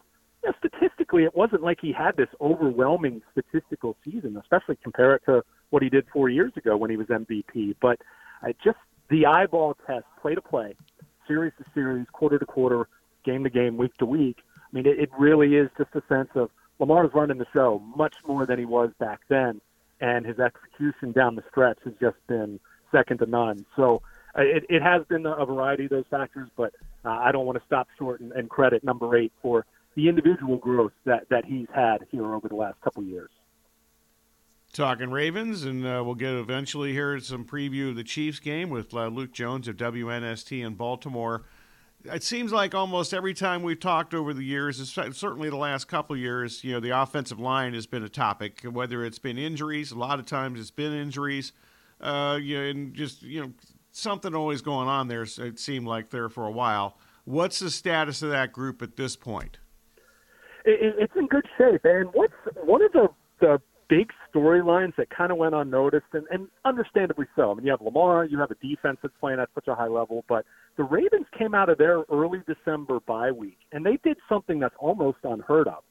you 0.45 0.51
know, 0.51 0.69
statistically, 0.69 1.23
it 1.23 1.35
wasn't 1.35 1.63
like 1.63 1.79
he 1.81 1.91
had 1.91 2.15
this 2.17 2.27
overwhelming 2.39 3.21
statistical 3.31 3.97
season, 4.03 4.37
especially 4.37 4.77
compare 4.83 5.15
it 5.15 5.23
to 5.25 5.43
what 5.71 5.81
he 5.81 5.89
did 5.89 6.05
four 6.13 6.29
years 6.29 6.53
ago 6.55 6.77
when 6.77 6.89
he 6.89 6.97
was 6.97 7.07
MVP. 7.07 7.75
But 7.81 7.99
I 8.43 8.53
just 8.63 8.77
the 9.09 9.25
eyeball 9.25 9.75
test, 9.87 10.05
play 10.21 10.35
to 10.35 10.41
play, 10.41 10.75
series 11.27 11.53
to 11.57 11.65
series, 11.73 12.05
quarter 12.11 12.37
to 12.37 12.45
quarter, 12.45 12.87
game 13.23 13.43
to 13.43 13.49
game, 13.49 13.77
week 13.77 13.95
to 13.97 14.05
week. 14.05 14.37
I 14.57 14.75
mean, 14.75 14.85
it, 14.85 14.99
it 14.99 15.09
really 15.17 15.55
is 15.55 15.69
just 15.77 15.89
a 15.95 16.03
sense 16.07 16.29
of 16.35 16.51
Lamar's 16.79 17.13
running 17.13 17.37
the 17.37 17.47
show 17.53 17.81
much 17.95 18.15
more 18.27 18.45
than 18.45 18.59
he 18.59 18.65
was 18.65 18.91
back 18.99 19.21
then, 19.29 19.61
and 19.99 20.25
his 20.25 20.39
execution 20.39 21.11
down 21.11 21.35
the 21.35 21.43
stretch 21.49 21.79
has 21.85 21.93
just 21.99 22.17
been 22.27 22.59
second 22.91 23.17
to 23.19 23.25
none. 23.25 23.65
So 23.75 24.01
uh, 24.37 24.41
it, 24.41 24.65
it 24.69 24.81
has 24.81 25.03
been 25.05 25.25
a 25.25 25.45
variety 25.45 25.85
of 25.85 25.91
those 25.91 26.05
factors, 26.09 26.49
but 26.55 26.73
uh, 27.03 27.09
I 27.09 27.31
don't 27.31 27.45
want 27.45 27.57
to 27.57 27.65
stop 27.65 27.87
short 27.97 28.19
and, 28.19 28.31
and 28.33 28.49
credit 28.49 28.83
number 28.83 29.15
eight 29.15 29.31
for 29.41 29.65
the 29.95 30.09
individual 30.09 30.57
growth 30.57 30.93
that, 31.05 31.27
that 31.29 31.45
he's 31.45 31.67
had 31.73 32.05
here 32.11 32.33
over 32.33 32.47
the 32.47 32.55
last 32.55 32.79
couple 32.81 33.03
years 33.03 33.29
talking 34.75 35.09
Ravens, 35.09 35.63
and 35.63 35.85
uh, 35.85 36.03
we'll 36.05 36.15
get 36.15 36.33
eventually 36.33 36.91
here 36.91 37.17
some 37.19 37.45
preview 37.45 37.89
of 37.89 37.95
the 37.95 38.03
Chiefs 38.03 38.39
game 38.39 38.69
with 38.69 38.93
uh, 38.93 39.07
Luke 39.07 39.31
Jones 39.31 39.67
of 39.67 39.77
WNST 39.77 40.63
in 40.63 40.75
Baltimore. 40.75 41.43
It 42.03 42.23
seems 42.23 42.51
like 42.51 42.75
almost 42.75 43.13
every 43.13 43.33
time 43.33 43.63
we've 43.63 43.79
talked 43.79 44.13
over 44.13 44.33
the 44.33 44.43
years, 44.43 44.77
certainly 45.13 45.49
the 45.49 45.55
last 45.55 45.85
couple 45.85 46.15
years, 46.15 46.63
you 46.63 46.73
know, 46.73 46.79
the 46.79 46.91
offensive 46.91 47.39
line 47.39 47.73
has 47.73 47.87
been 47.87 48.03
a 48.03 48.09
topic. 48.09 48.61
Whether 48.63 49.03
it's 49.03 49.17
been 49.17 49.37
injuries, 49.37 49.91
a 49.91 49.97
lot 49.97 50.19
of 50.19 50.25
times 50.25 50.59
it's 50.59 50.71
been 50.71 50.93
injuries, 50.93 51.53
uh, 52.01 52.37
you 52.39 52.57
know, 52.57 52.63
and 52.65 52.93
just 52.93 53.23
you 53.23 53.41
know 53.41 53.53
something 53.91 54.35
always 54.35 54.61
going 54.61 54.87
on 54.87 55.07
there. 55.07 55.23
It 55.23 55.57
seemed 55.57 55.87
like 55.87 56.11
there 56.11 56.29
for 56.29 56.45
a 56.45 56.51
while. 56.51 56.97
What's 57.23 57.57
the 57.57 57.71
status 57.71 58.21
of 58.21 58.29
that 58.29 58.51
group 58.51 58.83
at 58.83 58.97
this 58.97 59.15
point? 59.15 59.57
It's 60.65 61.13
in 61.15 61.27
good 61.27 61.45
shape, 61.57 61.81
and 61.83 62.09
what's 62.13 62.33
one 62.63 62.81
of 62.81 62.91
the 62.91 63.07
the 63.39 63.61
big 63.87 64.09
storylines 64.33 64.95
that 64.97 65.09
kind 65.09 65.31
of 65.31 65.37
went 65.37 65.53
unnoticed, 65.53 66.07
and, 66.13 66.25
and 66.31 66.47
understandably 66.63 67.25
so. 67.35 67.51
I 67.51 67.53
mean, 67.55 67.65
you 67.65 67.71
have 67.71 67.81
Lamar, 67.81 68.25
you 68.25 68.39
have 68.39 68.51
a 68.51 68.55
defense 68.55 68.97
that's 69.01 69.13
playing 69.19 69.39
at 69.39 69.49
such 69.53 69.67
a 69.67 69.75
high 69.75 69.87
level, 69.87 70.23
but 70.27 70.45
the 70.77 70.83
Ravens 70.83 71.27
came 71.37 71.53
out 71.53 71.69
of 71.69 71.77
their 71.77 72.03
early 72.11 72.41
December 72.47 72.99
bye 73.01 73.31
week, 73.31 73.57
and 73.71 73.85
they 73.85 73.99
did 74.03 74.17
something 74.27 74.59
that's 74.59 74.75
almost 74.79 75.17
unheard 75.23 75.67
of. 75.67 75.83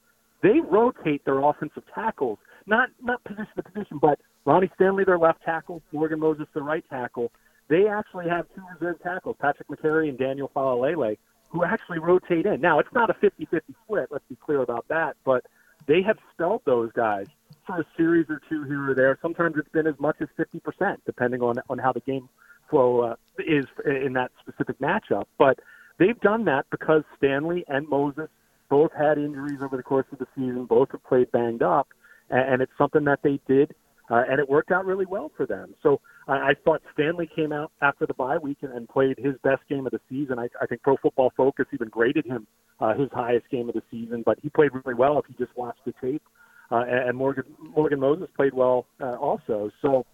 They 0.43 0.61
rotate 0.61 1.25
their 1.25 1.39
offensive 1.39 1.85
tackles, 1.95 2.39
not 2.67 2.91
not 3.03 3.23
position 3.25 3.47
to 3.57 3.63
position, 3.63 3.99
but 4.01 4.19
Ronnie 4.45 4.71
Stanley, 4.75 5.05
their 5.05 5.19
left 5.19 5.43
tackle, 5.45 5.81
Morgan 5.93 6.21
Moses, 6.21 6.47
their 6.53 6.65
right 6.65 6.85
tackle. 6.91 7.31
They 7.71 7.87
actually 7.87 8.29
have 8.29 8.47
two 8.55 8.63
reserve 8.79 9.01
tackles, 9.03 9.37
Patrick 9.41 9.69
Mekari 9.69 10.11
and 10.11 10.19
Daniel 10.19 10.51
Faalele, 10.55 11.17
who 11.55 11.65
actually 11.65 12.01
rotate 12.01 12.47
in. 12.47 12.61
Now, 12.61 12.81
it's 12.81 12.93
not 12.93 13.11
a 13.11 13.15
50-50 13.15 13.61
split. 13.85 14.09
Let's 14.11 14.25
be 14.29 14.37
clear 14.37 14.61
about 14.61 14.87
that, 14.89 15.17
but 15.25 15.47
they 15.87 16.03
have 16.03 16.19
spelled 16.33 16.63
those 16.67 16.91
guys 16.93 17.27
for 17.65 17.81
a 17.81 17.85
series 17.97 18.27
or 18.29 18.43
two 18.49 18.65
here 18.65 18.91
or 18.91 18.95
there. 18.95 19.17
Sometimes 19.23 19.55
it's 19.57 19.69
been 19.69 19.87
as 19.87 19.95
much 20.01 20.17
as 20.21 20.29
50%, 20.37 20.97
depending 21.07 21.43
on 21.43 21.55
on 21.71 21.79
how 21.79 21.93
the 21.93 22.01
game 22.01 22.29
flow 22.69 23.01
uh, 23.03 23.15
is 23.39 23.67
in 23.87 24.15
that 24.15 24.33
specific 24.41 24.79
matchup. 24.81 25.27
But 25.39 25.61
they've 25.99 26.21
done 26.21 26.45
that 26.47 26.67
because 26.73 27.05
Stanley 27.17 27.65
and 27.69 27.89
Moses 27.89 28.29
both 28.69 28.91
had 28.93 29.17
injuries 29.17 29.61
over 29.63 29.77
the 29.77 29.83
course 29.85 30.07
of 30.11 30.19
the 30.19 30.27
season. 30.35 30.65
Both 30.65 30.91
have 30.91 31.05
played 31.05 31.31
banged 31.31 31.63
up, 31.63 31.87
and, 32.31 32.55
and 32.55 32.63
it's 32.63 32.73
something 32.77 33.05
that 33.05 33.21
they 33.23 33.39
did, 33.47 33.75
uh, 34.11 34.23
and 34.29 34.39
it 34.39 34.49
worked 34.49 34.71
out 34.71 34.85
really 34.85 35.07
well 35.07 35.31
for 35.37 35.47
them. 35.47 35.75
So 35.83 36.01
I, 36.29 36.33
I 36.33 36.55
thought 36.65 36.83
Stanley 36.93 37.29
came 37.35 37.53
out 37.53 37.73
after 37.81 38.07
the 38.07 38.15
bye 38.15 38.39
week 38.39 38.59
and, 38.63 38.73
and 38.73 38.89
played 38.89 39.19
his 39.19 39.35
best 39.43 39.63
game 39.69 39.87
of 39.87 39.93
the 39.93 40.01
season. 40.09 40.39
I, 40.39 40.49
I 40.61 40.67
think 40.67 40.83
Pro 40.83 40.97
Football 40.97 41.33
Focus 41.37 41.67
even 41.73 41.89
graded 41.89 42.27
him 42.27 42.47
uh, 42.81 42.95
his 42.95 43.09
highest 43.13 43.49
game 43.51 43.69
of 43.69 43.75
the 43.75 43.83
season, 43.91 44.23
but 44.25 44.39
he 44.43 44.51
played 44.51 44.73
really 44.73 44.95
well 44.95 45.19
if 45.19 45.25
you 45.29 45.35
just 45.45 45.57
watched 45.57 45.85
the 45.85 45.95
tape 46.01 46.23
uh, 46.71 46.85
and 46.89 47.17
Morgan 47.17 47.45
Morgan 47.77 48.01
Moses 48.01 48.29
played 48.37 48.55
well 48.55 48.87
uh, 49.01 49.15
also. 49.15 49.71
So 49.83 50.07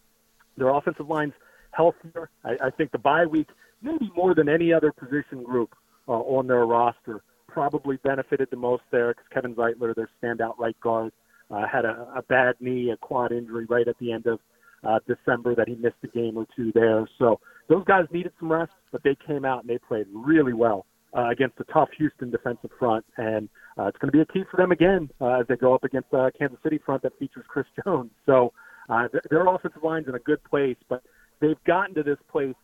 their 0.57 0.69
offensive 0.69 1.09
line's 1.09 1.33
healthier. 1.71 2.31
I, 2.45 2.57
I 2.67 2.71
think 2.71 2.93
the 2.93 2.99
bye 2.99 3.27
week, 3.27 3.49
maybe 3.83 4.11
more 4.15 4.35
than 4.35 4.49
any 4.49 4.73
other 4.73 4.93
position 4.93 5.43
group 5.43 5.75
uh, 6.09 6.13
on 6.13 6.47
their 6.47 6.67
roster, 6.67 7.23
probably 7.49 7.97
benefited 7.99 8.49
the 8.51 8.57
most 8.57 8.83
there 8.91 9.15
because 9.15 9.25
Kevin 9.33 9.55
Zeitler, 9.55 9.95
their 9.95 10.11
standout 10.23 10.59
right 10.59 10.79
guard, 10.81 11.13
uh, 11.51 11.67
had 11.67 11.85
a, 11.85 12.07
a 12.17 12.23
bad 12.23 12.55
knee, 12.61 12.91
a 12.91 12.97
quad 12.97 13.33
injury 13.33 13.67
right 13.69 13.89
at 13.89 13.99
the 13.99 14.13
end 14.13 14.27
of 14.27 14.39
uh, 14.85 14.99
December 15.07 15.55
that 15.55 15.69
he 15.69 15.75
missed 15.75 15.97
a 16.05 16.09
game 16.09 16.37
or 16.37 16.47
two 16.57 16.73
there. 16.73 17.09
So 17.19 17.41
those 17.69 17.85
guys 17.85 18.05
needed 18.13 18.33
some 18.39 18.51
rest, 18.51 18.73
but 18.93 19.03
they 19.03 19.17
came 19.27 19.45
out 19.45 19.61
and 19.61 19.69
they 19.71 19.79
played 19.79 20.07
really 20.13 20.53
well 20.53 20.87
uh, 21.17 21.29
against 21.29 21.59
a 21.61 21.65
tough 21.73 21.89
Houston 21.99 22.31
defensive 22.31 22.71
front, 22.79 23.05
and 23.17 23.49
uh, 23.79 23.87
it's 23.87 23.99
going 23.99 24.11
to 24.11 24.17
be 24.17 24.21
a 24.21 24.27
key 24.27 24.45
for 24.51 24.57
them 24.57 24.73
again 24.73 25.11
uh, 25.21 25.41
as 25.41 25.47
they 25.49 25.57
go 25.57 25.75
up 25.75 25.85
against 25.85 26.13
uh, 26.13 26.31
Kansas 26.39 26.59
City 26.63 26.79
front 26.85 27.03
that 27.03 27.19
features 27.19 27.45
Chris 27.49 27.67
Jones. 27.85 28.11
So 28.27 28.53
uh, 28.89 29.09
th- 29.09 29.25
their 29.31 29.47
offensive 29.47 29.83
line's 29.83 30.09
in 30.09 30.15
a 30.15 30.21
good 30.21 30.43
place, 30.45 30.77
but 30.89 31.03
they've 31.41 31.63
gotten 31.67 31.95
to 31.97 32.03
this 32.03 32.19
place 32.31 32.55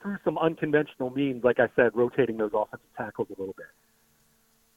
through 0.00 0.16
some 0.24 0.38
unconventional 0.38 1.10
means, 1.10 1.42
like 1.44 1.58
I 1.58 1.66
said, 1.74 1.90
rotating 1.94 2.36
those 2.36 2.52
offensive 2.54 2.86
tackles 2.96 3.28
a 3.36 3.40
little 3.40 3.54
bit. 3.56 3.66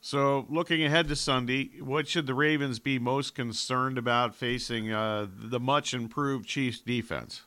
So, 0.05 0.45
looking 0.49 0.83
ahead 0.83 1.07
to 1.07 1.15
Sunday, 1.15 1.71
what 1.79 2.07
should 2.07 2.27
the 2.27 2.35
Ravens 2.35 2.77
be 2.77 2.99
most 2.99 3.33
concerned 3.33 3.97
about 3.97 4.35
facing 4.35 4.91
uh, 4.91 5.25
the 5.27 5.59
much 5.59 5.95
improved 5.95 6.47
Chiefs 6.47 6.79
defense? 6.79 7.41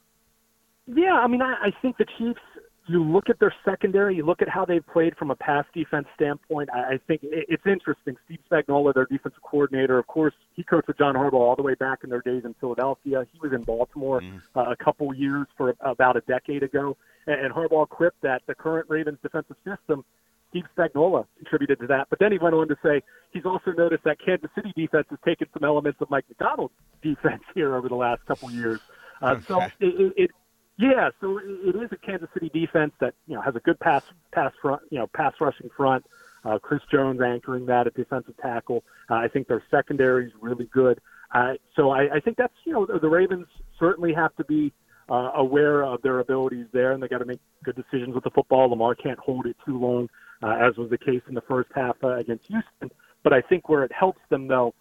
Yeah, 0.89 1.13
I 1.13 1.29
mean, 1.29 1.41
I, 1.41 1.55
I 1.67 1.71
think 1.81 1.99
the 1.99 2.07
Chiefs 2.19 2.41
you 2.89 3.05
look 3.05 3.31
at 3.31 3.39
their 3.39 3.55
secondary, 3.65 4.17
you 4.17 4.27
look 4.27 4.43
at 4.43 4.49
how 4.49 4.65
they've 4.65 4.85
played 4.85 5.17
from 5.17 5.31
a 5.31 5.37
pass 5.37 5.67
defense 5.73 6.09
standpoint. 6.17 6.69
I, 6.75 6.95
I 6.95 7.01
think 7.07 7.23
it, 7.23 7.47
it's 7.49 7.63
interesting. 7.65 8.17
Steve 8.25 8.41
Spagnuolo, 8.51 8.93
their 8.93 9.07
defensive 9.07 9.41
coordinator, 9.43 9.97
of 9.97 10.09
course, 10.09 10.35
he 10.57 10.65
coached 10.65 10.89
with 10.89 10.99
John 10.99 11.15
Harbaugh 11.15 11.35
all 11.35 11.55
the 11.55 11.63
way 11.63 11.75
back 11.75 12.01
in 12.03 12.11
their 12.11 12.23
days 12.23 12.43
in 12.45 12.55
Philadelphia. 12.59 13.25
He 13.33 13.39
was 13.39 13.53
in 13.53 13.63
Baltimore 13.63 14.21
mm. 14.21 14.41
uh, 14.57 14.63
a 14.63 14.77
couple 14.77 15.15
years 15.15 15.47
for 15.57 15.77
about 15.81 16.17
a 16.17 16.23
decade 16.23 16.65
ago, 16.65 16.97
and, 17.29 17.41
and 17.41 17.55
Harbaugh 17.55 17.89
quipped 17.89 18.21
that 18.23 18.43
the 18.49 18.55
current 18.57 18.87
Ravens 18.89 19.19
defensive 19.23 19.57
system. 19.65 20.05
Steve 20.51 20.65
Spagnuolo 20.77 21.27
contributed 21.37 21.79
to 21.81 21.87
that, 21.89 22.09
but 22.11 22.19
then 22.19 22.33
he 22.33 22.39
went 22.39 22.55
on 22.55 22.69
to 22.69 22.77
say 22.83 23.03
he's 23.33 23.45
also 23.45 23.73
noticed 23.73 24.05
that 24.05 24.17
Kansas 24.25 24.51
City 24.55 24.73
defense 24.77 25.07
has 25.11 25.19
taken 25.25 25.47
some 25.53 25.65
elements 25.65 26.01
of 26.01 26.11
Mike 26.11 26.25
Macdonald's 26.29 26.75
defense 27.03 27.43
here 27.55 27.75
over 27.75 27.89
the 27.89 27.95
last 27.95 28.25
couple 28.27 28.51
years. 28.51 28.81
Uh, 29.21 29.27
okay. 29.27 29.45
So 29.47 29.61
it, 29.81 30.13
it, 30.17 30.31
yeah, 30.79 31.11
so 31.21 31.39
it 31.43 31.75
is 31.75 31.91
a 31.91 31.97
Kansas 31.97 32.29
City 32.33 32.51
defense 32.55 32.93
that 33.01 33.15
you 33.27 33.35
know 33.35 33.43
has 33.43 33.57
a 33.57 33.61
good 33.61 33.81
pass 33.81 34.03
pass 34.33 34.53
front, 34.63 34.83
you 34.91 34.99
know, 34.99 35.09
pass 35.09 35.35
rushing 35.41 35.71
front. 35.77 36.05
Uh, 36.45 36.59
Chris 36.59 36.81
Jones 36.91 37.21
anchoring 37.21 37.67
that 37.67 37.89
at 37.89 37.95
defensive 37.95 38.37
tackle. 38.41 38.85
Uh, 39.11 39.15
I 39.15 39.29
think 39.29 39.49
their 39.49 39.63
secondary 39.73 40.27
is 40.27 40.33
really 40.41 40.67
good. 40.67 41.01
Uh, 41.35 41.55
so 41.75 41.91
I, 41.91 42.15
I 42.15 42.21
think 42.21 42.37
that's 42.37 42.55
you 42.65 42.73
know 42.73 42.87
the, 42.87 43.01
the 43.01 43.09
Ravens 43.09 43.47
certainly 43.79 44.15
have 44.15 44.35
to 44.37 44.45
be 44.45 44.73
uh, 45.11 45.33
aware 45.35 45.83
of 45.85 46.01
their 46.03 46.21
abilities 46.21 46.67
there, 46.73 46.93
and 46.93 47.03
they 47.03 47.09
got 47.09 47.19
to 47.19 47.25
make 47.25 47.41
good 47.65 47.77
decisions 47.77 48.15
with 48.15 48.25
the 48.25 48.31
football. 48.31 48.71
Lamar 48.71 48.95
can't 48.95 49.19
hold 49.19 49.47
it 49.47 49.57
too 49.67 49.79
long, 49.79 50.09
uh, 50.43 50.57
as 50.61 50.77
was 50.77 50.91
the 50.91 50.99
case 50.99 51.23
in 51.29 51.35
the 51.35 51.43
first 51.43 51.71
half 51.75 51.97
uh, 52.03 52.17
against 52.17 52.47
Houston. 52.47 52.91
But 53.23 53.33
I 53.33 53.41
think 53.41 53.69
where 53.69 53.85
it 53.85 53.93
helps 53.93 54.21
them 54.31 54.49
though, 54.49 54.75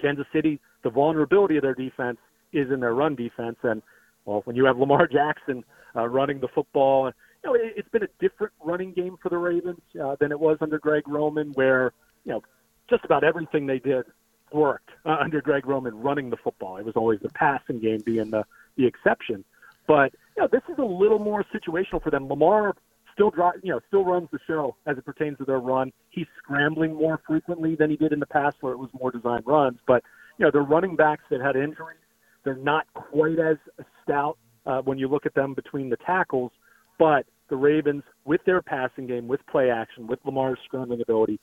Kansas 0.00 0.26
City, 0.32 0.60
the 0.82 0.90
vulnerability 0.90 1.56
of 1.56 1.62
their 1.62 1.74
defense 1.74 2.18
is 2.52 2.70
in 2.70 2.80
their 2.80 2.94
run 2.94 3.14
defense, 3.14 3.56
and 3.62 3.82
well, 4.24 4.42
when 4.44 4.56
you 4.56 4.64
have 4.64 4.78
Lamar 4.78 5.06
Jackson 5.12 5.64
uh, 5.96 6.08
running 6.08 6.40
the 6.40 6.48
football, 6.48 7.06
you 7.42 7.50
know 7.50 7.54
it, 7.54 7.74
it's 7.76 7.88
been 7.88 8.02
a 8.02 8.08
different 8.20 8.52
running 8.62 8.92
game 8.92 9.16
for 9.22 9.28
the 9.28 9.38
Ravens 9.38 9.80
uh, 10.02 10.16
than 10.20 10.32
it 10.32 10.38
was 10.38 10.58
under 10.60 10.78
Greg 10.78 11.06
Roman, 11.06 11.52
where 11.52 11.92
you 12.24 12.32
know 12.32 12.42
just 12.88 13.04
about 13.04 13.24
everything 13.24 13.66
they 13.66 13.78
did 13.78 14.04
worked 14.52 14.90
uh, 15.04 15.16
under 15.20 15.40
Greg 15.40 15.66
Roman 15.66 15.94
running 16.00 16.30
the 16.30 16.36
football. 16.36 16.76
It 16.76 16.84
was 16.84 16.94
always 16.96 17.20
the 17.20 17.30
passing 17.30 17.80
game 17.80 18.00
being 18.04 18.30
the 18.30 18.44
the 18.76 18.86
exception. 18.86 19.44
But 19.86 20.12
you 20.36 20.42
know, 20.42 20.48
this 20.50 20.62
is 20.68 20.78
a 20.78 20.84
little 20.84 21.18
more 21.18 21.44
situational 21.54 22.02
for 22.02 22.10
them. 22.10 22.28
Lamar 22.28 22.74
still 23.14 23.30
drive, 23.30 23.54
you 23.62 23.72
know, 23.72 23.80
still 23.88 24.04
runs 24.04 24.28
the 24.30 24.38
show 24.46 24.76
as 24.86 24.98
it 24.98 25.04
pertains 25.04 25.38
to 25.38 25.44
their 25.44 25.58
run. 25.58 25.92
He's 26.10 26.26
scrambling 26.38 26.94
more 26.94 27.20
frequently 27.26 27.74
than 27.74 27.90
he 27.90 27.96
did 27.96 28.12
in 28.12 28.20
the 28.20 28.26
past, 28.26 28.56
where 28.60 28.72
it 28.72 28.78
was 28.78 28.90
more 28.98 29.10
designed 29.10 29.44
runs. 29.46 29.78
But 29.86 30.02
you 30.38 30.44
know, 30.44 30.50
the 30.50 30.60
running 30.60 30.96
backs 30.96 31.22
that 31.30 31.40
had 31.40 31.56
injuries, 31.56 31.98
they're 32.44 32.56
not 32.56 32.86
quite 32.94 33.38
as 33.38 33.56
stout 34.02 34.36
uh, 34.66 34.82
when 34.82 34.98
you 34.98 35.08
look 35.08 35.26
at 35.26 35.34
them 35.34 35.54
between 35.54 35.88
the 35.88 35.96
tackles. 35.96 36.52
But 36.98 37.26
the 37.48 37.56
Ravens, 37.56 38.02
with 38.24 38.40
their 38.44 38.62
passing 38.62 39.06
game, 39.06 39.28
with 39.28 39.40
play 39.46 39.70
action, 39.70 40.06
with 40.06 40.18
Lamar's 40.24 40.58
scrambling 40.64 41.00
ability, 41.00 41.40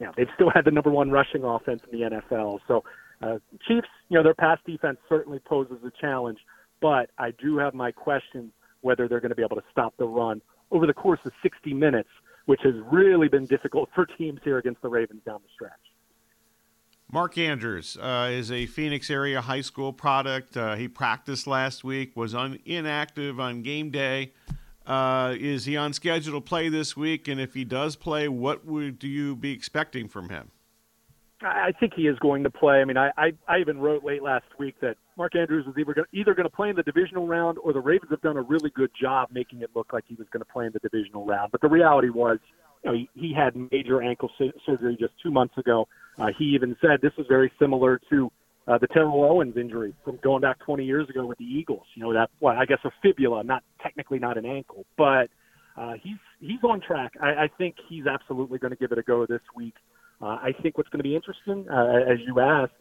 you 0.00 0.06
know, 0.06 0.12
they've 0.16 0.28
still 0.34 0.50
had 0.50 0.64
the 0.64 0.70
number 0.70 0.90
one 0.90 1.10
rushing 1.10 1.44
offense 1.44 1.82
in 1.90 1.98
the 1.98 2.06
NFL. 2.06 2.60
So, 2.66 2.84
uh, 3.22 3.38
Chiefs, 3.68 3.88
you 4.08 4.16
know, 4.16 4.22
their 4.22 4.34
pass 4.34 4.58
defense 4.66 4.98
certainly 5.08 5.38
poses 5.38 5.78
a 5.84 5.92
challenge 6.00 6.38
but 6.82 7.10
I 7.16 7.30
do 7.30 7.56
have 7.58 7.72
my 7.72 7.92
questions 7.92 8.52
whether 8.82 9.08
they're 9.08 9.20
going 9.20 9.30
to 9.30 9.36
be 9.36 9.44
able 9.44 9.56
to 9.56 9.62
stop 9.70 9.94
the 9.96 10.04
run 10.04 10.42
over 10.72 10.86
the 10.86 10.94
course 10.94 11.20
of 11.24 11.32
60 11.42 11.72
minutes, 11.74 12.08
which 12.46 12.60
has 12.64 12.74
really 12.90 13.28
been 13.28 13.46
difficult 13.46 13.88
for 13.94 14.06
teams 14.06 14.40
here 14.42 14.58
against 14.58 14.82
the 14.82 14.88
Ravens 14.88 15.20
down 15.24 15.40
the 15.42 15.48
stretch. 15.54 15.70
Mark 17.12 17.36
Andrews 17.36 17.98
uh, 17.98 18.30
is 18.32 18.50
a 18.50 18.64
Phoenix 18.66 19.10
area 19.10 19.42
high 19.42 19.60
school 19.60 19.92
product. 19.92 20.56
Uh, 20.56 20.74
he 20.76 20.88
practiced 20.88 21.46
last 21.46 21.84
week, 21.84 22.16
was 22.16 22.34
un- 22.34 22.58
inactive 22.64 23.38
on 23.38 23.62
game 23.62 23.90
day. 23.90 24.32
Uh, 24.86 25.34
is 25.38 25.66
he 25.66 25.76
on 25.76 25.92
schedule 25.92 26.40
to 26.40 26.40
play 26.40 26.70
this 26.70 26.96
week? 26.96 27.28
And 27.28 27.38
if 27.38 27.52
he 27.52 27.64
does 27.64 27.96
play, 27.96 28.28
what 28.28 28.64
would 28.64 29.04
you 29.04 29.36
be 29.36 29.52
expecting 29.52 30.08
from 30.08 30.30
him? 30.30 30.50
I 31.44 31.72
think 31.78 31.94
he 31.94 32.02
is 32.02 32.18
going 32.18 32.42
to 32.44 32.50
play. 32.50 32.80
I 32.80 32.84
mean, 32.84 32.96
I, 32.96 33.10
I, 33.16 33.32
I 33.48 33.58
even 33.58 33.78
wrote 33.78 34.04
late 34.04 34.22
last 34.22 34.46
week 34.58 34.76
that 34.80 34.96
Mark 35.16 35.34
Andrews 35.36 35.66
is 35.66 35.74
either 35.78 35.94
going, 35.94 36.06
either 36.12 36.34
going 36.34 36.48
to 36.48 36.54
play 36.54 36.70
in 36.70 36.76
the 36.76 36.82
divisional 36.82 37.26
round 37.26 37.58
or 37.58 37.72
the 37.72 37.80
Ravens 37.80 38.10
have 38.10 38.20
done 38.22 38.36
a 38.36 38.42
really 38.42 38.70
good 38.70 38.90
job 39.00 39.28
making 39.32 39.62
it 39.62 39.70
look 39.74 39.92
like 39.92 40.04
he 40.06 40.14
was 40.14 40.26
going 40.32 40.44
to 40.44 40.52
play 40.52 40.66
in 40.66 40.72
the 40.72 40.78
divisional 40.78 41.24
round. 41.24 41.52
But 41.52 41.60
the 41.60 41.68
reality 41.68 42.10
was, 42.10 42.38
you 42.84 42.90
know, 42.90 42.96
he, 42.96 43.10
he 43.14 43.34
had 43.34 43.54
major 43.70 44.02
ankle 44.02 44.30
surgery 44.66 44.96
just 44.98 45.12
two 45.22 45.30
months 45.30 45.56
ago. 45.58 45.86
Uh, 46.18 46.30
he 46.38 46.44
even 46.46 46.76
said 46.80 47.00
this 47.00 47.12
is 47.18 47.26
very 47.28 47.52
similar 47.58 48.00
to 48.10 48.30
uh, 48.68 48.78
the 48.78 48.86
Terrell 48.88 49.24
Owens 49.24 49.56
injury 49.56 49.94
from 50.04 50.18
going 50.22 50.42
back 50.42 50.58
20 50.60 50.84
years 50.84 51.08
ago 51.08 51.26
with 51.26 51.38
the 51.38 51.44
Eagles. 51.44 51.86
You 51.94 52.02
know, 52.02 52.12
that, 52.12 52.30
well, 52.40 52.56
I 52.56 52.64
guess 52.64 52.78
a 52.84 52.90
fibula, 53.02 53.42
not 53.42 53.62
technically 53.82 54.18
not 54.18 54.38
an 54.38 54.46
ankle, 54.46 54.84
but 54.96 55.28
uh, 55.76 55.94
he's 56.02 56.18
he's 56.40 56.62
on 56.62 56.80
track. 56.80 57.12
I, 57.20 57.44
I 57.44 57.50
think 57.58 57.76
he's 57.88 58.06
absolutely 58.06 58.58
going 58.58 58.72
to 58.72 58.76
give 58.76 58.92
it 58.92 58.98
a 58.98 59.02
go 59.02 59.26
this 59.26 59.40
week. 59.56 59.74
Uh, 60.22 60.38
I 60.40 60.52
think 60.62 60.78
what's 60.78 60.88
going 60.90 61.00
to 61.00 61.04
be 61.04 61.16
interesting, 61.16 61.66
uh, 61.68 62.10
as 62.10 62.18
you 62.24 62.38
asked, 62.40 62.72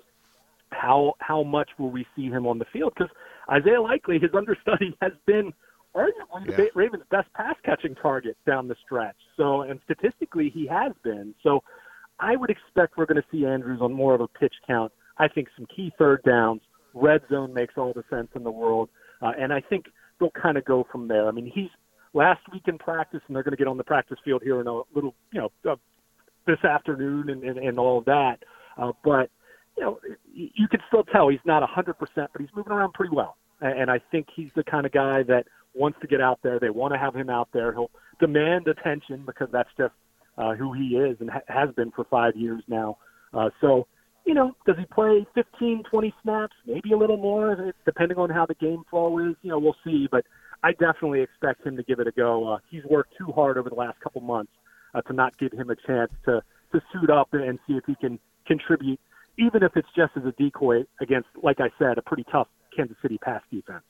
how 0.69 1.15
how 1.19 1.43
much 1.43 1.69
will 1.77 1.89
we 1.89 2.05
see 2.15 2.27
him 2.27 2.45
on 2.47 2.59
the 2.59 2.65
field? 2.71 2.93
Because 2.95 3.13
Isaiah 3.49 3.81
Likely, 3.81 4.19
his 4.19 4.31
understudy, 4.33 4.95
has 5.01 5.11
been 5.25 5.51
arguably 5.95 6.49
yeah. 6.49 6.57
the 6.57 6.69
Ravens' 6.75 7.03
best 7.09 7.33
pass 7.33 7.55
catching 7.65 7.95
target 7.95 8.37
down 8.45 8.67
the 8.67 8.75
stretch. 8.85 9.17
So, 9.35 9.63
and 9.63 9.79
statistically, 9.83 10.49
he 10.53 10.67
has 10.67 10.93
been. 11.03 11.33
So, 11.43 11.61
I 12.19 12.35
would 12.35 12.49
expect 12.49 12.97
we're 12.97 13.07
going 13.07 13.21
to 13.21 13.27
see 13.31 13.45
Andrews 13.45 13.79
on 13.81 13.91
more 13.91 14.13
of 14.13 14.21
a 14.21 14.27
pitch 14.27 14.53
count. 14.67 14.91
I 15.17 15.27
think 15.27 15.47
some 15.57 15.65
key 15.75 15.91
third 15.97 16.21
downs, 16.23 16.61
red 16.93 17.21
zone 17.29 17.53
makes 17.53 17.73
all 17.75 17.91
the 17.93 18.03
sense 18.09 18.29
in 18.35 18.43
the 18.43 18.51
world, 18.51 18.89
uh, 19.21 19.31
and 19.37 19.51
I 19.51 19.61
think 19.61 19.85
they'll 20.19 20.31
kind 20.31 20.57
of 20.57 20.63
go 20.63 20.85
from 20.91 21.07
there. 21.07 21.27
I 21.27 21.31
mean, 21.31 21.51
he's 21.53 21.69
last 22.13 22.41
week 22.53 22.63
in 22.67 22.77
practice, 22.77 23.21
and 23.27 23.35
they're 23.35 23.43
going 23.43 23.51
to 23.51 23.57
get 23.57 23.67
on 23.67 23.77
the 23.77 23.83
practice 23.83 24.19
field 24.23 24.41
here 24.43 24.61
in 24.61 24.67
a 24.67 24.81
little, 24.93 25.15
you 25.33 25.41
know, 25.41 25.77
this 26.45 26.63
afternoon 26.63 27.29
and, 27.29 27.43
and, 27.43 27.57
and 27.57 27.79
all 27.79 27.99
of 27.99 28.05
that. 28.05 28.37
Uh, 28.77 28.91
but 29.03 29.29
you 29.77 29.83
know, 29.83 29.99
you 30.33 30.67
can 30.67 30.79
still 30.87 31.03
tell 31.03 31.29
he's 31.29 31.39
not 31.45 31.63
a 31.63 31.67
100%, 31.67 31.95
but 32.15 32.29
he's 32.39 32.49
moving 32.55 32.73
around 32.73 32.93
pretty 32.93 33.15
well. 33.15 33.37
And 33.61 33.91
I 33.91 33.99
think 34.11 34.27
he's 34.35 34.49
the 34.55 34.63
kind 34.63 34.85
of 34.85 34.91
guy 34.91 35.23
that 35.23 35.45
wants 35.73 35.99
to 36.01 36.07
get 36.07 36.19
out 36.19 36.39
there. 36.43 36.59
They 36.59 36.69
want 36.69 36.93
to 36.93 36.99
have 36.99 37.15
him 37.15 37.29
out 37.29 37.49
there. 37.53 37.71
He'll 37.71 37.91
demand 38.19 38.67
attention 38.67 39.23
because 39.25 39.49
that's 39.51 39.69
just 39.77 39.93
uh, 40.37 40.55
who 40.55 40.73
he 40.73 40.95
is 40.97 41.17
and 41.19 41.29
ha- 41.29 41.41
has 41.47 41.69
been 41.75 41.91
for 41.91 42.05
five 42.05 42.35
years 42.35 42.63
now. 42.67 42.97
Uh, 43.33 43.49
so, 43.61 43.87
you 44.25 44.33
know, 44.33 44.55
does 44.65 44.77
he 44.77 44.85
play 44.85 45.25
15, 45.35 45.83
20 45.89 46.13
snaps, 46.23 46.55
maybe 46.65 46.91
a 46.91 46.97
little 46.97 47.17
more, 47.17 47.73
depending 47.85 48.17
on 48.17 48.29
how 48.29 48.45
the 48.45 48.55
game 48.55 48.83
flow 48.89 49.19
is? 49.19 49.35
You 49.43 49.51
know, 49.51 49.59
we'll 49.59 49.75
see. 49.83 50.07
But 50.11 50.25
I 50.63 50.71
definitely 50.71 51.21
expect 51.21 51.65
him 51.65 51.77
to 51.77 51.83
give 51.83 51.99
it 51.99 52.07
a 52.07 52.11
go. 52.11 52.53
Uh, 52.53 52.57
he's 52.69 52.83
worked 52.85 53.13
too 53.17 53.31
hard 53.31 53.57
over 53.57 53.69
the 53.69 53.75
last 53.75 53.99
couple 54.01 54.21
months 54.21 54.51
uh, 54.93 55.01
to 55.01 55.13
not 55.13 55.37
give 55.37 55.51
him 55.51 55.69
a 55.69 55.75
chance 55.75 56.11
to 56.25 56.41
to 56.71 56.81
suit 56.93 57.09
up 57.09 57.29
and 57.33 57.59
see 57.67 57.73
if 57.73 57.83
he 57.85 57.95
can 57.95 58.17
contribute, 58.47 58.99
even 59.37 59.61
if 59.61 59.75
it's 59.75 59.87
just 59.95 60.13
as 60.15 60.23
a 60.23 60.31
decoy 60.41 60.83
against, 61.01 61.27
like 61.43 61.59
I 61.59 61.69
said, 61.77 61.97
a 61.97 62.01
pretty 62.01 62.25
tough 62.31 62.47
Kansas 62.75 62.95
City 63.01 63.17
pass 63.17 63.41
defense. 63.51 63.83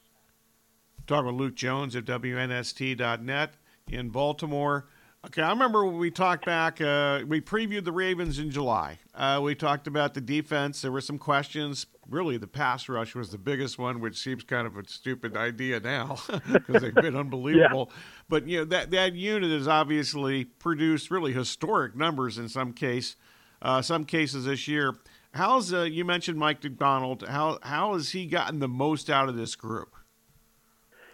Talk 1.05 1.25
with 1.25 1.35
Luke 1.35 1.55
Jones 1.55 1.95
at 1.95 2.05
WNST.net 2.05 3.53
in 3.87 4.09
Baltimore. 4.09 4.87
Okay, 5.23 5.43
I 5.43 5.51
remember 5.51 5.85
when 5.85 5.99
we 5.99 6.09
talked 6.09 6.47
back, 6.47 6.81
uh, 6.81 7.21
we 7.27 7.41
previewed 7.41 7.85
the 7.85 7.91
Ravens 7.91 8.39
in 8.39 8.49
July. 8.49 8.97
Uh, 9.13 9.39
we 9.43 9.53
talked 9.53 9.85
about 9.85 10.15
the 10.15 10.21
defense. 10.21 10.81
There 10.81 10.91
were 10.91 10.99
some 10.99 11.19
questions. 11.19 11.85
Really, 12.09 12.37
the 12.37 12.47
pass 12.47 12.89
rush 12.89 13.13
was 13.13 13.29
the 13.29 13.37
biggest 13.37 13.77
one, 13.77 13.99
which 13.99 14.17
seems 14.17 14.43
kind 14.43 14.65
of 14.65 14.77
a 14.77 14.87
stupid 14.87 15.37
idea 15.37 15.79
now 15.79 16.17
because 16.51 16.81
they've 16.81 16.95
been 16.95 17.15
unbelievable. 17.15 17.91
yeah. 17.91 17.97
But 18.29 18.47
you 18.47 18.57
know 18.59 18.65
that 18.65 18.89
that 18.91 19.13
unit 19.13 19.51
has 19.51 19.67
obviously 19.67 20.45
produced 20.45 21.11
really 21.11 21.33
historic 21.33 21.95
numbers 21.95 22.39
in 22.39 22.49
some 22.49 22.73
case, 22.73 23.15
uh, 23.61 23.83
some 23.83 24.05
cases 24.05 24.45
this 24.45 24.67
year. 24.67 24.95
How's 25.35 25.71
uh, 25.71 25.83
you 25.83 26.03
mentioned 26.03 26.39
Mike 26.39 26.63
Macdonald? 26.63 27.27
How 27.27 27.59
how 27.61 27.93
has 27.93 28.09
he 28.09 28.25
gotten 28.25 28.57
the 28.57 28.67
most 28.67 29.07
out 29.07 29.29
of 29.29 29.35
this 29.35 29.55
group? 29.55 29.93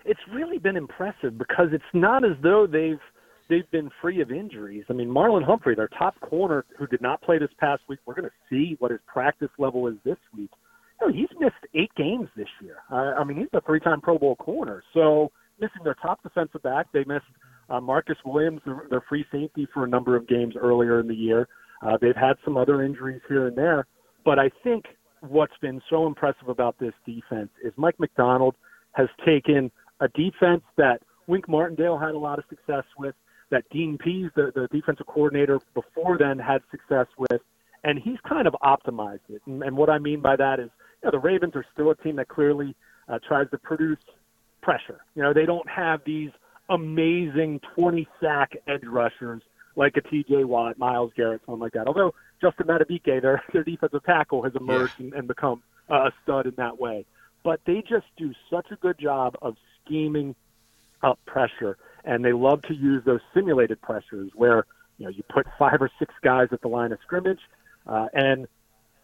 It's 0.05 0.21
really 0.31 0.59
been 0.59 0.77
impressive 0.77 1.37
because 1.37 1.73
it's 1.73 1.83
not 1.93 2.23
as 2.23 2.37
though 2.41 2.65
they've 2.65 3.01
they've 3.49 3.69
been 3.71 3.89
free 4.01 4.21
of 4.21 4.31
injuries. 4.31 4.85
I 4.89 4.93
mean, 4.93 5.09
Marlon 5.09 5.43
Humphrey, 5.43 5.75
their 5.75 5.89
top 5.89 6.19
corner, 6.21 6.65
who 6.77 6.87
did 6.87 7.01
not 7.01 7.21
play 7.21 7.39
this 7.39 7.49
past 7.59 7.81
week, 7.87 7.99
we're 8.05 8.15
going 8.15 8.29
to 8.29 8.31
see 8.49 8.75
what 8.79 8.91
his 8.91 8.99
practice 9.07 9.49
level 9.57 9.87
is 9.87 9.95
this 10.03 10.17
week. 10.35 10.51
You 10.99 11.07
know, 11.07 11.13
he's 11.13 11.29
missed 11.39 11.55
eight 11.75 11.91
games 11.95 12.27
this 12.35 12.47
year. 12.61 12.77
Uh, 12.91 13.19
I 13.19 13.23
mean, 13.23 13.37
he's 13.37 13.47
a 13.53 13.61
three-time 13.61 14.01
Pro 14.01 14.17
Bowl 14.17 14.35
corner. 14.35 14.83
So 14.93 15.31
missing 15.59 15.83
their 15.83 15.95
top 15.95 16.23
defensive 16.23 16.63
back, 16.63 16.87
they 16.91 17.03
missed 17.05 17.25
uh, 17.69 17.79
Marcus 17.79 18.17
Williams, 18.25 18.61
their, 18.65 18.83
their 18.89 19.03
free 19.07 19.25
safety, 19.31 19.67
for 19.73 19.83
a 19.83 19.87
number 19.87 20.15
of 20.15 20.27
games 20.27 20.55
earlier 20.59 20.99
in 20.99 21.07
the 21.07 21.15
year. 21.15 21.47
Uh, 21.85 21.97
they've 22.01 22.15
had 22.15 22.33
some 22.43 22.57
other 22.57 22.83
injuries 22.83 23.21
here 23.27 23.47
and 23.47 23.57
there, 23.57 23.85
but 24.25 24.39
I 24.39 24.49
think 24.63 24.85
what's 25.21 25.57
been 25.61 25.81
so 25.89 26.07
impressive 26.07 26.47
about 26.47 26.77
this 26.79 26.93
defense 27.05 27.49
is 27.63 27.73
Mike 27.75 27.99
Macdonald 27.99 28.55
has 28.93 29.07
taken 29.25 29.71
a 29.99 30.07
defense 30.09 30.63
that 30.77 31.01
Wink 31.27 31.47
Martindale 31.47 31.97
had 31.97 32.15
a 32.15 32.17
lot 32.17 32.39
of 32.39 32.45
success 32.49 32.83
with, 32.97 33.13
that 33.51 33.63
Dean 33.71 33.97
Pees, 33.97 34.29
the, 34.35 34.51
the 34.53 34.67
defensive 34.71 35.07
coordinator 35.07 35.59
before 35.73 36.17
then, 36.17 36.37
had 36.39 36.61
success 36.71 37.07
with, 37.17 37.41
and 37.83 37.99
he's 37.99 38.17
kind 38.27 38.47
of 38.47 38.55
optimized 38.63 39.19
it. 39.29 39.41
And, 39.45 39.63
and 39.63 39.77
what 39.77 39.89
I 39.89 39.99
mean 39.99 40.21
by 40.21 40.35
that 40.35 40.59
is, 40.59 40.69
you 41.01 41.07
know, 41.07 41.11
the 41.11 41.19
Ravens 41.19 41.53
are 41.55 41.65
still 41.73 41.91
a 41.91 41.95
team 41.95 42.17
that 42.17 42.27
clearly 42.27 42.75
uh, 43.07 43.19
tries 43.27 43.49
to 43.51 43.57
produce 43.57 43.99
pressure. 44.61 44.99
You 45.15 45.23
know, 45.23 45.33
they 45.33 45.45
don't 45.45 45.67
have 45.69 46.01
these 46.05 46.31
amazing 46.69 47.61
20 47.75 48.07
sack 48.21 48.51
edge 48.67 48.83
rushers 48.83 49.41
like 49.75 49.95
a 49.95 50.01
T.J. 50.01 50.43
Watt, 50.43 50.77
Myles 50.77 51.11
Garrett, 51.15 51.41
something 51.45 51.61
like 51.61 51.73
that. 51.73 51.87
Although 51.87 52.13
Justin 52.41 52.67
Madubuike, 52.67 53.21
their 53.21 53.41
their 53.53 53.63
defensive 53.63 54.03
tackle, 54.03 54.43
has 54.43 54.53
emerged 54.55 54.93
yeah. 54.97 55.05
and, 55.05 55.13
and 55.13 55.27
become 55.27 55.61
a 55.89 56.11
stud 56.23 56.47
in 56.47 56.53
that 56.57 56.79
way. 56.79 57.05
But 57.43 57.61
they 57.65 57.81
just 57.87 58.07
do 58.17 58.33
such 58.49 58.67
a 58.71 58.75
good 58.75 58.97
job 58.99 59.37
of 59.41 59.55
scheming 59.85 60.35
up 61.03 61.19
pressure 61.25 61.77
and 62.05 62.23
they 62.23 62.33
love 62.33 62.61
to 62.63 62.73
use 62.73 63.03
those 63.05 63.19
simulated 63.33 63.81
pressures 63.81 64.31
where 64.35 64.65
you 64.97 65.05
know 65.05 65.11
you 65.11 65.23
put 65.33 65.45
five 65.59 65.81
or 65.81 65.89
six 65.99 66.13
guys 66.23 66.47
at 66.51 66.61
the 66.61 66.67
line 66.67 66.91
of 66.91 66.99
scrimmage, 67.03 67.39
uh, 67.87 68.07
and 68.13 68.47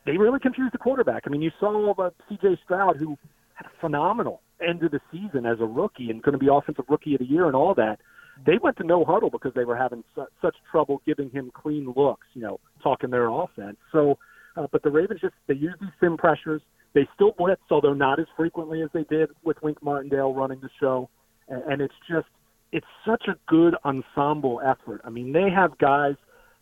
they 0.06 0.18
really 0.18 0.40
confuse 0.40 0.72
the 0.72 0.78
quarterback. 0.78 1.24
I 1.26 1.30
mean, 1.30 1.42
you 1.42 1.52
saw 1.60 1.94
uh, 1.94 2.10
C.J. 2.30 2.60
Stroud, 2.64 2.98
who 2.98 3.18
had 3.54 3.68
a 3.68 3.72
phenomenal 3.80 4.42
end 4.68 4.84
of 4.84 4.92
the 4.92 5.00
season 5.12 5.46
as 5.46 5.60
a 5.60 5.66
rookie 5.66 6.10
and 6.10 6.22
going 6.22 6.34
to 6.34 6.40
be 6.40 6.48
offensive 6.52 6.86
rookie 6.90 7.14
of 7.16 7.20
the 7.20 7.26
year 7.26 7.48
and 7.48 7.56
all 7.56 7.74
that. 7.76 8.00
They 8.46 8.58
went 8.62 8.78
to 8.78 8.84
no 8.84 9.06
huddle 9.06 9.30
because 9.30 9.54
they 9.54 9.64
were 9.64 9.78
having 9.78 10.04
su- 10.16 10.26
such 10.42 10.56
trouble 10.72 11.02
giving 11.06 11.30
him 11.30 11.52
clean 11.54 11.94
looks, 11.96 12.26
you 12.34 12.42
know, 12.42 12.60
talking 12.82 13.12
their 13.12 13.30
offense. 13.30 13.78
So, 13.92 14.18
uh, 14.58 14.68
but 14.72 14.82
the 14.84 14.90
Ravens 14.90 15.22
just 15.22 15.36
they 15.48 15.54
use 15.54 15.76
these 15.80 15.92
sim 16.00 16.18
pressures. 16.18 16.62
They 16.94 17.08
still 17.16 17.34
blitz, 17.38 17.62
although 17.70 17.94
not 17.94 18.20
as 18.20 18.26
frequently 18.36 18.82
as 18.82 18.90
they 18.94 19.04
did 19.04 19.30
with 19.44 19.62
Wink 19.62 19.82
Martindale 19.84 20.34
running 20.34 20.62
the 20.62 20.70
show. 20.80 21.10
And, 21.48 21.64
and 21.64 21.82
it's 21.82 21.94
just, 22.10 22.28
it's 22.74 22.88
such 23.06 23.28
a 23.28 23.36
good 23.48 23.76
ensemble 23.86 24.60
effort. 24.66 25.02
I 25.06 25.12
mean, 25.12 25.32
they 25.32 25.50
have 25.50 25.78
guys 25.78 26.16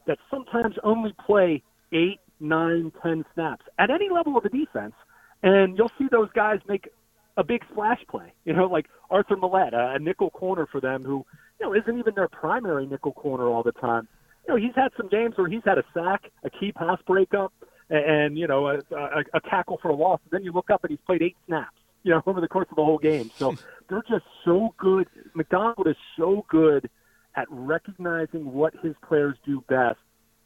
that 0.05 0.17
sometimes 0.29 0.75
only 0.83 1.13
play 1.25 1.63
eight, 1.93 2.19
nine, 2.39 2.91
ten 3.01 3.23
snaps 3.33 3.65
at 3.79 3.89
any 3.89 4.09
level 4.09 4.35
of 4.35 4.43
the 4.43 4.49
defense, 4.49 4.93
and 5.41 5.77
you'll 5.77 5.91
see 5.97 6.07
those 6.11 6.29
guys 6.35 6.59
make 6.67 6.89
a 7.37 7.43
big 7.43 7.61
splash 7.71 7.99
play. 8.09 8.33
You 8.43 8.53
know, 8.53 8.65
like 8.65 8.87
Arthur 9.09 9.37
Maulet, 9.37 9.73
a 9.73 9.99
nickel 9.99 10.31
corner 10.31 10.67
for 10.69 10.81
them, 10.81 11.03
who 11.03 11.25
you 11.59 11.65
know 11.65 11.73
isn't 11.73 11.97
even 11.97 12.13
their 12.15 12.27
primary 12.27 12.85
nickel 12.85 13.13
corner 13.13 13.47
all 13.47 13.63
the 13.63 13.71
time. 13.71 14.07
You 14.47 14.53
know, 14.53 14.59
he's 14.59 14.75
had 14.75 14.89
some 14.97 15.07
games 15.07 15.37
where 15.37 15.47
he's 15.47 15.61
had 15.63 15.77
a 15.77 15.83
sack, 15.93 16.23
a 16.43 16.49
key 16.49 16.71
pass 16.71 16.97
breakup, 17.07 17.53
and 17.89 18.37
you 18.37 18.47
know 18.47 18.67
a, 18.67 18.79
a, 18.91 19.23
a 19.35 19.39
tackle 19.49 19.79
for 19.81 19.89
a 19.89 19.95
loss. 19.95 20.19
And 20.25 20.31
then 20.31 20.43
you 20.43 20.51
look 20.51 20.69
up 20.69 20.83
and 20.83 20.91
he's 20.91 20.99
played 21.05 21.21
eight 21.21 21.37
snaps. 21.47 21.77
You 22.03 22.11
know, 22.11 22.23
over 22.25 22.41
the 22.41 22.47
course 22.47 22.67
of 22.69 22.75
the 22.75 22.83
whole 22.83 22.97
game. 22.97 23.31
So 23.37 23.55
they're 23.89 24.03
just 24.09 24.25
so 24.43 24.73
good. 24.77 25.07
Macdonald 25.33 25.87
is 25.87 25.95
so 26.17 26.45
good 26.49 26.89
at 27.35 27.47
recognizing 27.49 28.51
what 28.51 28.73
his 28.81 28.95
players 29.07 29.35
do 29.45 29.63
best 29.69 29.99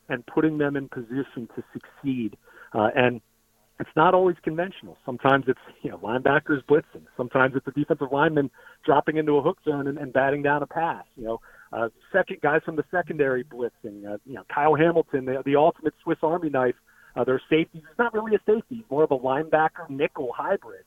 and 0.09 0.25
putting 0.25 0.57
them 0.57 0.75
in 0.75 0.87
position 0.89 1.49
to 1.55 1.63
succeed. 1.73 2.37
Uh, 2.73 2.89
and 2.95 3.21
it's 3.79 3.89
not 3.95 4.13
always 4.13 4.35
conventional. 4.43 4.97
Sometimes 5.05 5.45
it's 5.47 5.59
you 5.81 5.91
know 5.91 5.97
linebackers 5.97 6.63
blitzing. 6.69 7.05
Sometimes 7.17 7.55
it's 7.55 7.67
a 7.67 7.71
defensive 7.71 8.07
lineman 8.11 8.49
dropping 8.85 9.17
into 9.17 9.33
a 9.37 9.41
hook 9.41 9.57
zone 9.65 9.87
and, 9.87 9.97
and 9.97 10.13
batting 10.13 10.43
down 10.43 10.63
a 10.63 10.67
pass. 10.67 11.03
You 11.17 11.25
know, 11.25 11.41
uh, 11.73 11.89
second 12.11 12.41
guys 12.41 12.61
from 12.63 12.75
the 12.75 12.85
secondary 12.91 13.43
blitzing. 13.43 14.05
Uh, 14.07 14.17
you 14.25 14.35
know, 14.35 14.43
Kyle 14.53 14.75
Hamilton, 14.75 15.25
the, 15.25 15.41
the 15.45 15.55
ultimate 15.55 15.93
Swiss 16.03 16.19
Army 16.21 16.49
knife. 16.49 16.75
Uh, 17.17 17.23
their 17.23 17.41
safety. 17.49 17.69
He's 17.79 17.97
not 17.97 18.13
really 18.13 18.35
a 18.35 18.39
safety. 18.39 18.75
He's 18.75 18.83
more 18.91 19.05
of 19.05 19.11
a 19.11 19.17
linebacker 19.17 19.89
nickel 19.89 20.33
hybrid. 20.35 20.83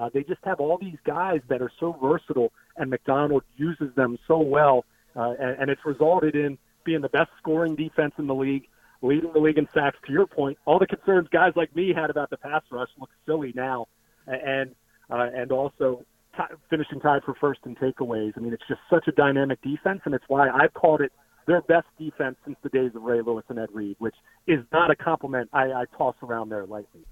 Uh, 0.00 0.08
they 0.14 0.22
just 0.22 0.40
have 0.44 0.60
all 0.60 0.78
these 0.78 0.96
guys 1.04 1.40
that 1.48 1.60
are 1.60 1.70
so 1.78 1.92
versatile, 2.00 2.52
and 2.76 2.88
Macdonald 2.88 3.42
uses 3.56 3.94
them 3.96 4.18
so 4.26 4.38
well, 4.38 4.86
uh, 5.14 5.34
and, 5.38 5.58
and 5.60 5.70
it's 5.70 5.84
resulted 5.84 6.34
in 6.34 6.56
being 6.84 7.02
the 7.02 7.08
best 7.10 7.30
scoring 7.38 7.74
defense 7.74 8.14
in 8.18 8.26
the 8.26 8.34
league 8.34 8.66
leading 9.02 9.32
the 9.32 9.38
league 9.38 9.58
in 9.58 9.68
sacks. 9.74 9.98
To 10.06 10.12
your 10.12 10.26
point, 10.26 10.58
all 10.64 10.78
the 10.78 10.86
concerns 10.86 11.28
guys 11.28 11.52
like 11.56 11.74
me 11.74 11.92
had 11.92 12.10
about 12.10 12.30
the 12.30 12.36
pass 12.36 12.62
rush 12.70 12.88
look 12.98 13.10
silly 13.26 13.52
now, 13.54 13.88
and 14.26 14.74
uh, 15.10 15.28
and 15.34 15.52
also 15.52 16.04
t- 16.36 16.54
finishing 16.70 17.00
tied 17.00 17.22
for 17.24 17.34
first 17.34 17.60
in 17.66 17.74
takeaways. 17.76 18.32
I 18.36 18.40
mean, 18.40 18.52
it's 18.52 18.66
just 18.68 18.80
such 18.88 19.06
a 19.08 19.12
dynamic 19.12 19.60
defense, 19.62 20.00
and 20.04 20.14
it's 20.14 20.24
why 20.28 20.48
I've 20.48 20.72
called 20.72 21.02
it 21.02 21.12
their 21.46 21.62
best 21.62 21.86
defense 21.98 22.36
since 22.44 22.56
the 22.62 22.68
days 22.68 22.92
of 22.94 23.02
Ray 23.02 23.20
Lewis 23.22 23.44
and 23.48 23.58
Ed 23.58 23.70
Reed, 23.72 23.96
which 23.98 24.14
is 24.46 24.60
not 24.72 24.90
a 24.90 24.96
compliment 24.96 25.50
I, 25.52 25.72
I 25.72 25.84
toss 25.96 26.14
around 26.22 26.50
there 26.50 26.64
lightly. 26.64 27.04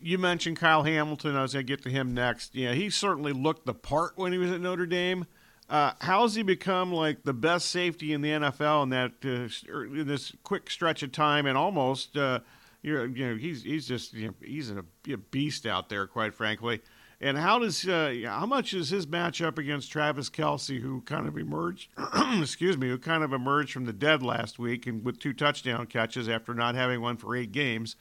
You 0.00 0.18
mentioned 0.18 0.58
Kyle 0.58 0.82
Hamilton. 0.82 1.36
I 1.36 1.42
was 1.42 1.54
going 1.54 1.66
to 1.66 1.72
get 1.72 1.82
to 1.84 1.90
him 1.90 2.12
next. 2.12 2.54
Yeah, 2.54 2.72
he 2.72 2.90
certainly 2.90 3.32
looked 3.32 3.66
the 3.66 3.74
part 3.74 4.12
when 4.16 4.32
he 4.32 4.38
was 4.38 4.50
at 4.50 4.60
Notre 4.60 4.86
Dame. 4.86 5.26
Uh, 5.68 5.92
how's 6.00 6.36
he 6.36 6.42
become 6.42 6.92
like 6.92 7.24
the 7.24 7.32
best 7.32 7.70
safety 7.70 8.12
in 8.12 8.20
the 8.20 8.28
NFL 8.28 8.84
in 8.84 8.88
that 8.90 9.12
uh, 9.24 9.72
er, 9.72 9.84
in 9.84 10.06
this 10.06 10.32
quick 10.44 10.70
stretch 10.70 11.02
of 11.02 11.10
time 11.10 11.44
and 11.44 11.58
almost 11.58 12.16
uh, 12.16 12.38
you 12.82 13.08
know 13.08 13.34
he's 13.34 13.64
he's 13.64 13.88
just 13.88 14.14
you 14.14 14.28
know, 14.28 14.34
he's 14.40 14.70
a, 14.70 14.84
a, 15.12 15.16
beast 15.16 15.66
out 15.66 15.88
there 15.88 16.06
quite 16.06 16.34
frankly. 16.34 16.80
And 17.20 17.36
how 17.36 17.58
does 17.58 17.88
uh, 17.88 18.14
how 18.26 18.46
much 18.46 18.74
is 18.74 18.90
his 18.90 19.06
matchup 19.06 19.58
against 19.58 19.90
Travis 19.90 20.30
Kelce, 20.30 20.80
who 20.80 21.00
kind 21.00 21.26
of 21.26 21.36
emerged, 21.36 21.88
excuse 22.40 22.78
me, 22.78 22.88
who 22.88 22.98
kind 22.98 23.24
of 23.24 23.32
emerged 23.32 23.72
from 23.72 23.86
the 23.86 23.92
dead 23.92 24.22
last 24.22 24.60
week 24.60 24.86
and 24.86 25.04
with 25.04 25.18
two 25.18 25.32
touchdown 25.32 25.86
catches 25.86 26.28
after 26.28 26.54
not 26.54 26.74
having 26.76 27.00
one 27.00 27.16
for 27.16 27.34
eight 27.34 27.50
games? 27.50 27.96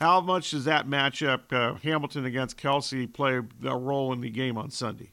How 0.00 0.22
much 0.22 0.52
does 0.52 0.64
that 0.64 0.86
matchup, 0.86 1.52
uh, 1.52 1.74
Hamilton 1.74 2.24
against 2.24 2.56
Kelce, 2.56 3.12
play 3.12 3.34
a 3.34 3.76
role 3.76 4.14
in 4.14 4.22
the 4.22 4.30
game 4.30 4.56
on 4.56 4.70
Sunday? 4.70 5.10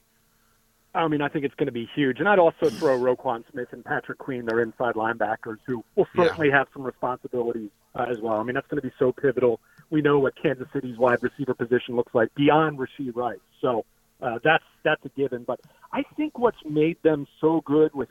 I 0.96 1.10
mean, 1.10 1.22
I 1.22 1.28
think 1.28 1.44
it's 1.44 1.54
going 1.56 1.68
to 1.68 1.74
be 1.74 1.90
huge. 1.94 2.20
And 2.20 2.30
I'd 2.30 2.40
also 2.40 2.70
throw 2.70 2.98
Roquan 2.98 3.44
Smith 3.52 3.68
and 3.74 3.84
Patrick 3.84 4.18
Queen, 4.18 4.46
their 4.46 4.62
inside 4.62 4.96
linebackers, 4.96 5.58
who 5.66 5.84
will 5.96 6.08
certainly 6.16 6.48
yeah. 6.48 6.60
have 6.60 6.68
some 6.74 6.84
responsibilities 6.84 7.70
uh, 7.96 8.06
as 8.10 8.20
well. 8.22 8.40
I 8.40 8.44
mean, 8.44 8.56
that's 8.56 8.68
going 8.68 8.82
to 8.82 8.88
be 8.88 8.94
so 8.98 9.12
pivotal. 9.12 9.60
We 9.90 10.02
know 10.02 10.20
what 10.20 10.42
Kansas 10.42 10.68
City's 10.72 10.98
wide 10.98 11.22
receiver 11.22 11.54
position 11.54 11.98
looks 11.98 12.16
like 12.16 12.34
beyond 12.36 12.80
Rashee 12.80 13.14
Rice. 13.14 13.38
So 13.62 13.86
uh, 14.22 14.40
that's 14.44 14.64
that's 14.84 15.04
a 15.06 15.10
given. 15.10 15.44
But 15.44 15.60
I 15.92 16.04
think 16.16 16.40
what's 16.40 16.64
made 16.68 16.98
them 17.04 17.28
so 17.42 17.62
good 17.66 17.94
with 17.94 18.10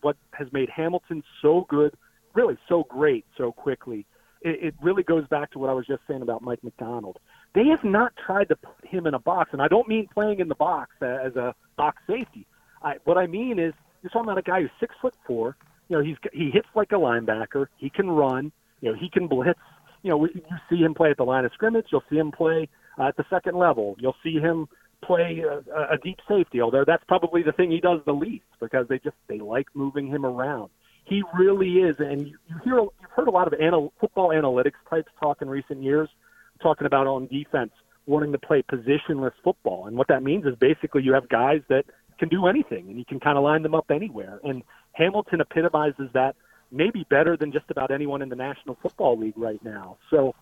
what 0.00 0.16
has 0.32 0.52
made 0.52 0.70
Hamilton 0.70 1.24
so 1.42 1.66
good, 1.68 1.94
really 2.32 2.56
so 2.68 2.84
great 2.84 3.24
so 3.36 3.50
quickly, 3.52 4.06
it, 4.46 4.68
it 4.68 4.74
really 4.80 5.02
goes 5.02 5.26
back 5.28 5.50
to 5.52 5.58
what 5.58 5.68
I 5.68 5.72
was 5.72 5.86
just 5.86 6.02
saying 6.08 6.22
about 6.22 6.42
Mike 6.42 6.62
Macdonald. 6.62 7.18
They 7.54 7.66
have 7.66 7.84
not 7.84 8.12
tried 8.24 8.48
to 8.48 8.56
put 8.56 8.86
him 8.86 9.06
in 9.06 9.14
a 9.14 9.18
box, 9.18 9.50
and 9.52 9.60
I 9.60 9.68
don't 9.68 9.88
mean 9.88 10.08
playing 10.12 10.40
in 10.40 10.48
the 10.48 10.54
box 10.54 10.90
as 11.02 11.34
a 11.36 11.54
box 11.76 11.98
safety. 12.06 12.46
I, 12.82 12.94
what 13.04 13.18
I 13.18 13.26
mean 13.26 13.58
is 13.58 13.74
you're 14.02 14.10
talking 14.10 14.28
about 14.28 14.38
a 14.38 14.42
guy 14.42 14.60
who's 14.60 14.70
six 14.78 14.94
foot 15.02 15.14
four. 15.26 15.56
You 15.88 15.98
know, 15.98 16.04
he's 16.04 16.16
he 16.32 16.50
hits 16.52 16.68
like 16.74 16.92
a 16.92 16.96
linebacker. 16.96 17.66
He 17.76 17.90
can 17.90 18.08
run. 18.10 18.52
You 18.80 18.92
know, 18.92 18.98
he 18.98 19.08
can 19.10 19.26
blitz. 19.26 19.58
You 20.02 20.10
know, 20.10 20.26
you 20.26 20.42
see 20.70 20.76
him 20.76 20.94
play 20.94 21.10
at 21.10 21.16
the 21.16 21.24
line 21.24 21.44
of 21.44 21.52
scrimmage. 21.52 21.86
You'll 21.90 22.04
see 22.08 22.16
him 22.16 22.30
play 22.30 22.68
uh, 22.98 23.08
at 23.08 23.16
the 23.16 23.24
second 23.28 23.56
level. 23.56 23.96
You'll 23.98 24.16
see 24.22 24.34
him 24.34 24.68
play 25.02 25.42
a, 25.48 25.94
a 25.94 25.98
deep 26.02 26.18
safety. 26.28 26.60
Although 26.60 26.84
that's 26.86 27.04
probably 27.08 27.42
the 27.42 27.52
thing 27.52 27.70
he 27.70 27.80
does 27.80 28.00
the 28.06 28.12
least 28.12 28.44
because 28.60 28.86
they 28.88 28.98
just 28.98 29.16
they 29.28 29.38
like 29.38 29.66
moving 29.74 30.06
him 30.06 30.24
around. 30.24 30.70
He 31.04 31.22
really 31.38 31.74
is, 31.74 31.96
and 32.00 32.26
you, 32.26 32.36
you 32.48 32.56
hear 32.64 32.80
heard 33.16 33.28
a 33.28 33.30
lot 33.30 33.46
of 33.46 33.54
anal, 33.60 33.92
football 34.00 34.28
analytics 34.28 34.78
types 34.88 35.08
talk 35.20 35.42
in 35.42 35.48
recent 35.48 35.82
years 35.82 36.08
talking 36.62 36.86
about 36.86 37.06
on 37.06 37.26
defense 37.26 37.72
wanting 38.06 38.32
to 38.32 38.38
play 38.38 38.62
positionless 38.62 39.32
football. 39.42 39.86
And 39.86 39.96
what 39.96 40.08
that 40.08 40.22
means 40.22 40.46
is 40.46 40.54
basically 40.60 41.02
you 41.02 41.12
have 41.14 41.28
guys 41.28 41.60
that 41.68 41.84
can 42.18 42.28
do 42.28 42.46
anything 42.46 42.88
and 42.88 42.98
you 42.98 43.04
can 43.04 43.20
kind 43.20 43.36
of 43.36 43.44
line 43.44 43.62
them 43.62 43.74
up 43.74 43.90
anywhere. 43.90 44.40
And 44.44 44.62
Hamilton 44.92 45.40
epitomizes 45.40 46.10
that 46.14 46.36
maybe 46.70 47.04
better 47.10 47.36
than 47.36 47.52
just 47.52 47.70
about 47.70 47.90
anyone 47.90 48.22
in 48.22 48.28
the 48.28 48.36
National 48.36 48.76
Football 48.80 49.18
League 49.18 49.36
right 49.36 49.62
now. 49.64 49.98
So 50.10 50.34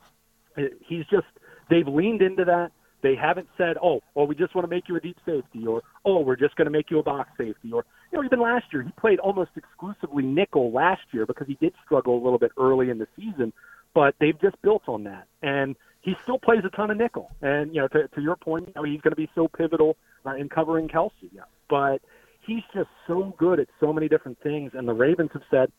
eh, 0.56 0.68
he's 0.86 1.04
just, 1.10 1.26
they've 1.70 1.88
leaned 1.88 2.22
into 2.22 2.44
that. 2.44 2.72
They 3.04 3.16
haven't 3.16 3.48
said, 3.58 3.76
oh, 3.82 4.00
well, 4.14 4.26
we 4.26 4.34
just 4.34 4.54
want 4.54 4.64
to 4.64 4.74
make 4.74 4.88
you 4.88 4.96
a 4.96 5.00
deep 5.00 5.18
safety, 5.26 5.66
or 5.66 5.82
oh, 6.06 6.20
we're 6.20 6.36
just 6.36 6.56
going 6.56 6.64
to 6.64 6.70
make 6.70 6.90
you 6.90 6.98
a 6.98 7.02
box 7.02 7.28
safety, 7.36 7.70
or 7.70 7.84
you 8.10 8.18
know, 8.18 8.24
even 8.24 8.40
last 8.40 8.64
year 8.72 8.80
he 8.80 8.90
played 8.98 9.18
almost 9.18 9.50
exclusively 9.56 10.22
nickel 10.22 10.72
last 10.72 11.02
year 11.12 11.26
because 11.26 11.46
he 11.46 11.58
did 11.60 11.74
struggle 11.84 12.14
a 12.14 12.22
little 12.24 12.38
bit 12.38 12.52
early 12.56 12.88
in 12.88 12.96
the 12.96 13.06
season, 13.14 13.52
but 13.92 14.14
they've 14.20 14.40
just 14.40 14.56
built 14.62 14.84
on 14.88 15.04
that. 15.04 15.26
And 15.42 15.76
he 16.00 16.14
still 16.22 16.38
plays 16.38 16.62
a 16.64 16.74
ton 16.74 16.90
of 16.90 16.96
nickel. 16.96 17.30
And 17.42 17.74
you 17.74 17.82
know, 17.82 17.88
to, 17.88 18.08
to 18.08 18.22
your 18.22 18.36
point, 18.36 18.68
you 18.68 18.72
know, 18.74 18.84
he's 18.84 19.02
going 19.02 19.12
to 19.12 19.16
be 19.16 19.28
so 19.34 19.48
pivotal 19.48 19.98
uh, 20.24 20.36
in 20.36 20.48
covering 20.48 20.88
Kelce, 20.88 21.10
Yeah. 21.30 21.42
But 21.68 22.00
he's 22.46 22.62
just 22.74 22.88
so 23.06 23.34
good 23.36 23.60
at 23.60 23.68
so 23.80 23.92
many 23.92 24.08
different 24.08 24.38
things. 24.42 24.70
And 24.72 24.88
the 24.88 24.94
Ravens 24.94 25.30
have 25.34 25.42
said, 25.50 25.70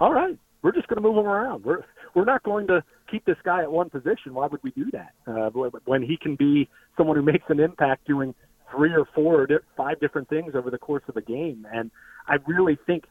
"All 0.00 0.12
right, 0.12 0.36
we're 0.62 0.72
just 0.72 0.88
going 0.88 1.00
to 1.00 1.08
move 1.08 1.16
him 1.16 1.26
around. 1.26 1.64
We're 1.64 1.84
we're 2.14 2.24
not 2.24 2.42
going 2.42 2.66
to 2.68 2.82
keep 3.10 3.24
this 3.24 3.36
guy 3.44 3.62
at 3.62 3.72
one 3.72 3.90
position. 3.90 4.34
Why 4.34 4.46
would 4.46 4.62
we 4.62 4.70
do 4.72 4.90
that 4.92 5.12
uh, 5.26 5.50
when 5.84 6.02
he 6.02 6.16
can 6.16 6.36
be 6.36 6.68
someone 6.96 7.16
who 7.16 7.22
makes 7.22 7.44
an 7.48 7.60
impact 7.60 8.06
doing 8.06 8.34
three 8.70 8.92
or 8.92 9.06
four 9.14 9.42
or 9.42 9.62
five 9.76 10.00
different 10.00 10.28
things 10.28 10.54
over 10.54 10.70
the 10.70 10.78
course 10.78 11.04
of 11.08 11.16
a 11.16 11.22
game?" 11.22 11.66
And 11.72 11.90
I 12.26 12.36
really 12.46 12.78
think 12.86 13.04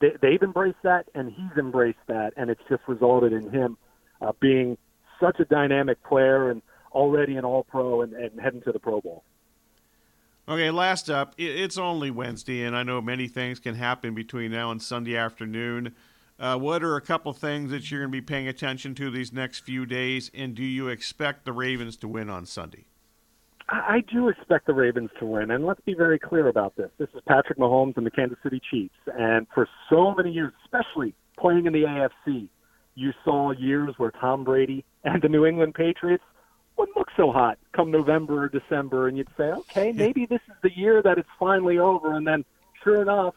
they've 0.00 0.42
embraced 0.42 0.82
that, 0.82 1.06
and 1.14 1.32
he's 1.32 1.58
embraced 1.58 2.06
that, 2.08 2.32
and 2.36 2.50
it's 2.50 2.62
just 2.68 2.82
resulted 2.86 3.32
in 3.32 3.50
him 3.50 3.76
uh, 4.20 4.32
being 4.40 4.76
such 5.20 5.40
a 5.40 5.44
dynamic 5.44 6.02
player 6.04 6.50
and 6.50 6.62
already 6.92 7.36
an 7.36 7.44
All 7.44 7.64
Pro 7.64 8.02
and, 8.02 8.12
and 8.12 8.40
heading 8.40 8.62
to 8.62 8.72
the 8.72 8.78
Pro 8.78 9.00
Bowl. 9.00 9.24
Okay, 10.46 10.70
last 10.70 11.08
up, 11.08 11.34
it's 11.38 11.78
only 11.78 12.10
Wednesday, 12.10 12.64
and 12.64 12.76
I 12.76 12.82
know 12.82 13.00
many 13.00 13.28
things 13.28 13.58
can 13.58 13.76
happen 13.76 14.14
between 14.14 14.52
now 14.52 14.70
and 14.70 14.82
Sunday 14.82 15.16
afternoon. 15.16 15.94
Uh, 16.38 16.58
what 16.58 16.82
are 16.82 16.96
a 16.96 17.00
couple 17.00 17.32
things 17.32 17.70
that 17.70 17.90
you're 17.90 18.00
going 18.00 18.10
to 18.10 18.16
be 18.16 18.20
paying 18.20 18.48
attention 18.48 18.94
to 18.96 19.10
these 19.10 19.32
next 19.32 19.60
few 19.60 19.86
days, 19.86 20.30
and 20.34 20.54
do 20.54 20.64
you 20.64 20.88
expect 20.88 21.44
the 21.44 21.52
Ravens 21.52 21.96
to 21.96 22.08
win 22.08 22.28
on 22.28 22.44
Sunday? 22.44 22.86
I 23.68 24.02
do 24.12 24.28
expect 24.28 24.66
the 24.66 24.74
Ravens 24.74 25.10
to 25.20 25.26
win, 25.26 25.50
and 25.52 25.64
let's 25.64 25.80
be 25.80 25.94
very 25.94 26.18
clear 26.18 26.48
about 26.48 26.76
this. 26.76 26.90
This 26.98 27.08
is 27.14 27.22
Patrick 27.26 27.58
Mahomes 27.58 27.96
and 27.96 28.04
the 28.04 28.10
Kansas 28.10 28.36
City 28.42 28.60
Chiefs, 28.70 28.94
and 29.16 29.46
for 29.54 29.68
so 29.88 30.12
many 30.14 30.32
years, 30.32 30.52
especially 30.64 31.14
playing 31.38 31.66
in 31.66 31.72
the 31.72 31.84
AFC, 31.84 32.48
you 32.96 33.12
saw 33.24 33.52
years 33.52 33.94
where 33.96 34.10
Tom 34.10 34.44
Brady 34.44 34.84
and 35.04 35.22
the 35.22 35.28
New 35.28 35.46
England 35.46 35.74
Patriots 35.74 36.24
wouldn't 36.76 36.96
look 36.96 37.10
so 37.16 37.30
hot 37.30 37.58
come 37.72 37.90
November 37.90 38.44
or 38.44 38.48
December, 38.48 39.06
and 39.06 39.16
you'd 39.16 39.28
say, 39.36 39.44
okay, 39.44 39.92
maybe 39.92 40.26
this 40.26 40.40
is 40.48 40.54
the 40.62 40.76
year 40.76 41.00
that 41.00 41.16
it's 41.16 41.28
finally 41.38 41.78
over. 41.78 42.14
And 42.14 42.26
then, 42.26 42.44
sure 42.82 43.02
enough, 43.02 43.34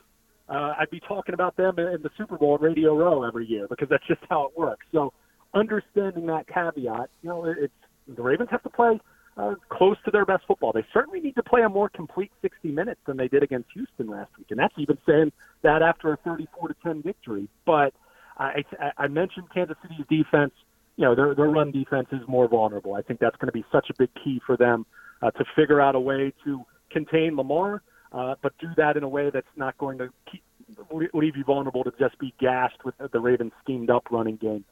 uh, 0.49 0.73
I'd 0.79 0.89
be 0.89 0.99
talking 0.99 1.33
about 1.33 1.57
them 1.57 1.77
in 1.79 2.01
the 2.01 2.09
Super 2.17 2.37
Bowl 2.37 2.55
at 2.55 2.61
Radio 2.61 2.95
Row 2.95 3.23
every 3.23 3.45
year 3.45 3.67
because 3.69 3.89
that's 3.89 4.05
just 4.07 4.21
how 4.29 4.45
it 4.45 4.57
works. 4.57 4.85
So, 4.91 5.13
understanding 5.53 6.25
that 6.27 6.47
caveat, 6.47 7.09
you 7.21 7.29
know, 7.29 7.45
it's 7.45 7.73
the 8.07 8.21
Ravens 8.21 8.49
have 8.51 8.63
to 8.63 8.69
play 8.69 8.99
uh, 9.37 9.55
close 9.69 9.97
to 10.05 10.11
their 10.11 10.25
best 10.25 10.43
football. 10.47 10.71
They 10.71 10.85
certainly 10.93 11.19
need 11.19 11.35
to 11.35 11.43
play 11.43 11.61
a 11.61 11.69
more 11.69 11.89
complete 11.89 12.31
60 12.41 12.69
minutes 12.69 13.01
than 13.05 13.17
they 13.17 13.27
did 13.27 13.43
against 13.43 13.69
Houston 13.73 14.07
last 14.07 14.31
week, 14.37 14.47
and 14.49 14.59
that's 14.59 14.73
even 14.77 14.97
saying 15.07 15.31
that 15.63 15.81
after 15.81 16.13
a 16.13 16.17
34 16.17 16.69
to 16.69 16.75
10 16.83 17.01
victory. 17.01 17.49
But 17.65 17.93
I, 18.37 18.63
I 18.97 19.07
mentioned 19.07 19.47
Kansas 19.53 19.77
City's 19.81 20.05
defense 20.09 20.53
you 20.97 21.05
know 21.05 21.15
their 21.15 21.33
their 21.33 21.47
run 21.47 21.71
defense 21.71 22.07
is 22.11 22.21
more 22.27 22.47
vulnerable. 22.47 22.95
I 22.95 23.01
think 23.01 23.19
that's 23.19 23.35
going 23.37 23.47
to 23.47 23.53
be 23.53 23.63
such 23.71 23.89
a 23.89 23.93
big 23.97 24.09
key 24.23 24.41
for 24.45 24.57
them 24.57 24.85
uh, 25.21 25.31
to 25.31 25.45
figure 25.55 25.79
out 25.79 25.95
a 25.95 25.99
way 25.99 26.33
to 26.43 26.61
contain 26.91 27.37
Lamar, 27.37 27.81
uh, 28.17 28.35
but 28.41 28.53
do 28.59 28.67
that 28.77 28.97
in 28.97 29.03
a 29.03 29.07
way 29.07 29.29
that's 29.29 29.45
not 29.55 29.77
going 29.77 29.97
to 29.99 30.09
keep, 30.29 30.43
leave 31.13 31.37
you 31.37 31.43
vulnerable 31.43 31.83
to 31.83 31.93
just 31.99 32.17
be 32.17 32.33
gashed 32.39 32.83
with 32.83 32.95
the 33.11 33.19
Ravens 33.19 33.51
schemed 33.63 33.89
up 33.89 34.05
running 34.09 34.37
game. 34.37 34.65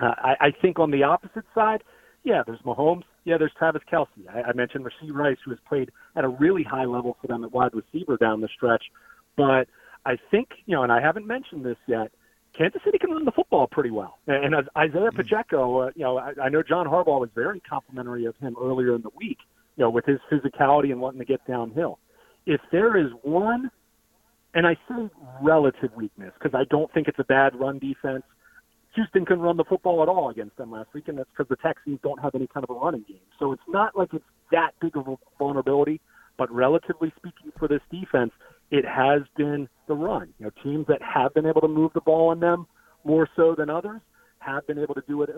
Uh, 0.00 0.14
I, 0.18 0.34
I 0.40 0.50
think 0.50 0.78
on 0.78 0.90
the 0.90 1.04
opposite 1.04 1.44
side, 1.54 1.82
yeah, 2.24 2.42
there's 2.44 2.60
Mahomes. 2.60 3.04
Yeah, 3.24 3.38
there's 3.38 3.52
Travis 3.56 3.82
Kelce. 3.90 4.08
I, 4.28 4.42
I 4.42 4.52
mentioned 4.52 4.84
Rashee 4.84 5.12
Rice, 5.12 5.38
who 5.44 5.50
has 5.52 5.60
played 5.68 5.90
at 6.16 6.24
a 6.24 6.28
really 6.28 6.64
high 6.64 6.84
level 6.84 7.16
for 7.20 7.28
them 7.28 7.44
at 7.44 7.52
wide 7.52 7.72
receiver 7.72 8.16
down 8.16 8.40
the 8.40 8.48
stretch. 8.48 8.84
But 9.36 9.68
I 10.04 10.16
think, 10.30 10.48
you 10.66 10.74
know, 10.74 10.82
and 10.82 10.92
I 10.92 11.00
haven't 11.00 11.26
mentioned 11.26 11.64
this 11.64 11.78
yet, 11.86 12.10
Kansas 12.52 12.82
City 12.84 12.98
can 12.98 13.10
run 13.10 13.24
the 13.24 13.32
football 13.32 13.66
pretty 13.66 13.90
well. 13.90 14.18
And 14.26 14.54
as 14.54 14.64
Isaiah 14.76 15.10
mm-hmm. 15.10 15.16
Pacheco, 15.16 15.78
uh, 15.78 15.90
you 15.94 16.02
know, 16.02 16.18
I, 16.18 16.32
I 16.44 16.48
know 16.48 16.62
John 16.62 16.86
Harbaugh 16.86 17.20
was 17.20 17.30
very 17.34 17.60
complimentary 17.60 18.26
of 18.26 18.36
him 18.38 18.56
earlier 18.60 18.94
in 18.94 19.02
the 19.02 19.10
week, 19.16 19.38
you 19.76 19.84
know, 19.84 19.90
with 19.90 20.04
his 20.04 20.18
physicality 20.30 20.90
and 20.90 21.00
wanting 21.00 21.20
to 21.20 21.24
get 21.24 21.46
downhill. 21.46 21.98
If 22.46 22.60
there 22.70 22.96
is 22.96 23.10
one, 23.22 23.70
and 24.54 24.66
I 24.66 24.74
say 24.88 25.08
relative 25.40 25.90
weakness 25.96 26.32
because 26.38 26.58
I 26.58 26.64
don't 26.70 26.92
think 26.92 27.08
it's 27.08 27.18
a 27.18 27.24
bad 27.24 27.54
run 27.58 27.78
defense. 27.78 28.24
Houston 28.94 29.24
couldn't 29.24 29.42
run 29.42 29.56
the 29.56 29.64
football 29.64 30.02
at 30.02 30.08
all 30.08 30.28
against 30.28 30.56
them 30.56 30.70
last 30.70 30.88
week, 30.92 31.08
and 31.08 31.16
that's 31.16 31.30
because 31.30 31.48
the 31.48 31.56
Texans 31.56 31.98
don't 32.02 32.20
have 32.20 32.34
any 32.34 32.46
kind 32.46 32.62
of 32.62 32.76
a 32.76 32.78
running 32.78 33.04
game. 33.08 33.20
So 33.38 33.52
it's 33.52 33.62
not 33.66 33.96
like 33.96 34.12
it's 34.12 34.24
that 34.50 34.72
big 34.82 34.96
of 34.96 35.08
a 35.08 35.16
vulnerability, 35.38 36.00
but 36.36 36.50
relatively 36.52 37.12
speaking 37.16 37.52
for 37.58 37.68
this 37.68 37.80
defense, 37.90 38.32
it 38.70 38.84
has 38.84 39.22
been 39.36 39.68
the 39.88 39.94
run. 39.94 40.34
You 40.38 40.46
know, 40.46 40.50
teams 40.62 40.86
that 40.88 41.00
have 41.02 41.32
been 41.32 41.46
able 41.46 41.62
to 41.62 41.68
move 41.68 41.92
the 41.94 42.02
ball 42.02 42.28
on 42.28 42.40
them 42.40 42.66
more 43.04 43.26
so 43.34 43.54
than 43.56 43.70
others 43.70 44.02
have 44.40 44.66
been 44.66 44.78
able 44.78 44.94
to 44.94 45.02
do 45.08 45.22
it 45.22 45.30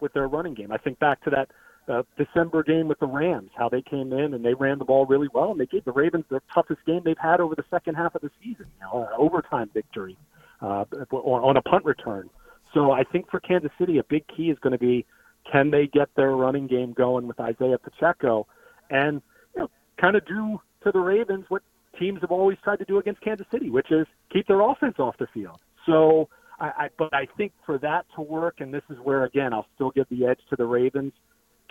with 0.00 0.12
their 0.12 0.26
running 0.26 0.54
game. 0.54 0.72
I 0.72 0.78
think 0.78 0.98
back 0.98 1.22
to 1.24 1.30
that 1.30 1.48
uh, 1.88 2.02
December 2.16 2.62
game 2.62 2.88
with 2.88 2.98
the 3.00 3.06
Rams, 3.06 3.50
how 3.56 3.68
they 3.68 3.82
came 3.82 4.12
in 4.12 4.34
and 4.34 4.44
they 4.44 4.54
ran 4.54 4.78
the 4.78 4.84
ball 4.84 5.06
really 5.06 5.28
well, 5.32 5.50
and 5.50 5.60
they 5.60 5.66
gave 5.66 5.84
the 5.84 5.92
Ravens 5.92 6.24
the 6.28 6.40
toughest 6.52 6.80
game 6.86 7.00
they've 7.04 7.16
had 7.18 7.40
over 7.40 7.54
the 7.54 7.64
second 7.70 7.94
half 7.94 8.14
of 8.14 8.20
the 8.20 8.30
season, 8.42 8.66
you 8.78 8.86
know, 8.86 9.02
an 9.04 9.08
overtime 9.16 9.70
victory 9.72 10.16
uh, 10.60 10.84
on 11.12 11.56
a 11.56 11.62
punt 11.62 11.84
return. 11.84 12.28
So 12.74 12.90
I 12.90 13.04
think 13.04 13.30
for 13.30 13.40
Kansas 13.40 13.70
City, 13.78 13.98
a 13.98 14.04
big 14.04 14.24
key 14.28 14.50
is 14.50 14.58
going 14.58 14.72
to 14.72 14.78
be 14.78 15.06
can 15.50 15.70
they 15.70 15.86
get 15.86 16.08
their 16.16 16.32
running 16.32 16.66
game 16.66 16.92
going 16.92 17.26
with 17.26 17.40
Isaiah 17.40 17.78
Pacheco, 17.78 18.46
and 18.90 19.22
you 19.54 19.62
know, 19.62 19.70
kind 19.98 20.16
of 20.16 20.26
do 20.26 20.60
to 20.84 20.92
the 20.92 20.98
Ravens 20.98 21.46
what 21.48 21.62
teams 21.98 22.20
have 22.20 22.30
always 22.30 22.58
tried 22.62 22.78
to 22.80 22.84
do 22.84 22.98
against 22.98 23.20
Kansas 23.22 23.46
City, 23.50 23.70
which 23.70 23.90
is 23.90 24.06
keep 24.32 24.46
their 24.46 24.60
offense 24.60 24.96
off 24.98 25.16
the 25.18 25.26
field. 25.32 25.58
So, 25.86 26.28
I, 26.60 26.66
I 26.66 26.88
but 26.98 27.14
I 27.14 27.26
think 27.36 27.52
for 27.64 27.78
that 27.78 28.04
to 28.16 28.20
work, 28.20 28.56
and 28.60 28.72
this 28.72 28.82
is 28.90 28.98
where 29.02 29.24
again 29.24 29.52
I'll 29.54 29.66
still 29.74 29.90
give 29.90 30.06
the 30.10 30.26
edge 30.26 30.40
to 30.50 30.56
the 30.56 30.66
Ravens. 30.66 31.12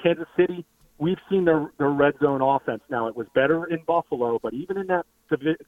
Kansas 0.01 0.27
City, 0.35 0.65
we've 0.97 1.17
seen 1.29 1.45
their 1.45 1.71
their 1.77 1.89
red 1.89 2.13
zone 2.21 2.41
offense. 2.41 2.81
Now 2.89 3.07
it 3.07 3.15
was 3.15 3.27
better 3.33 3.65
in 3.65 3.79
Buffalo, 3.85 4.39
but 4.41 4.53
even 4.53 4.77
in 4.77 4.87
that 4.87 5.05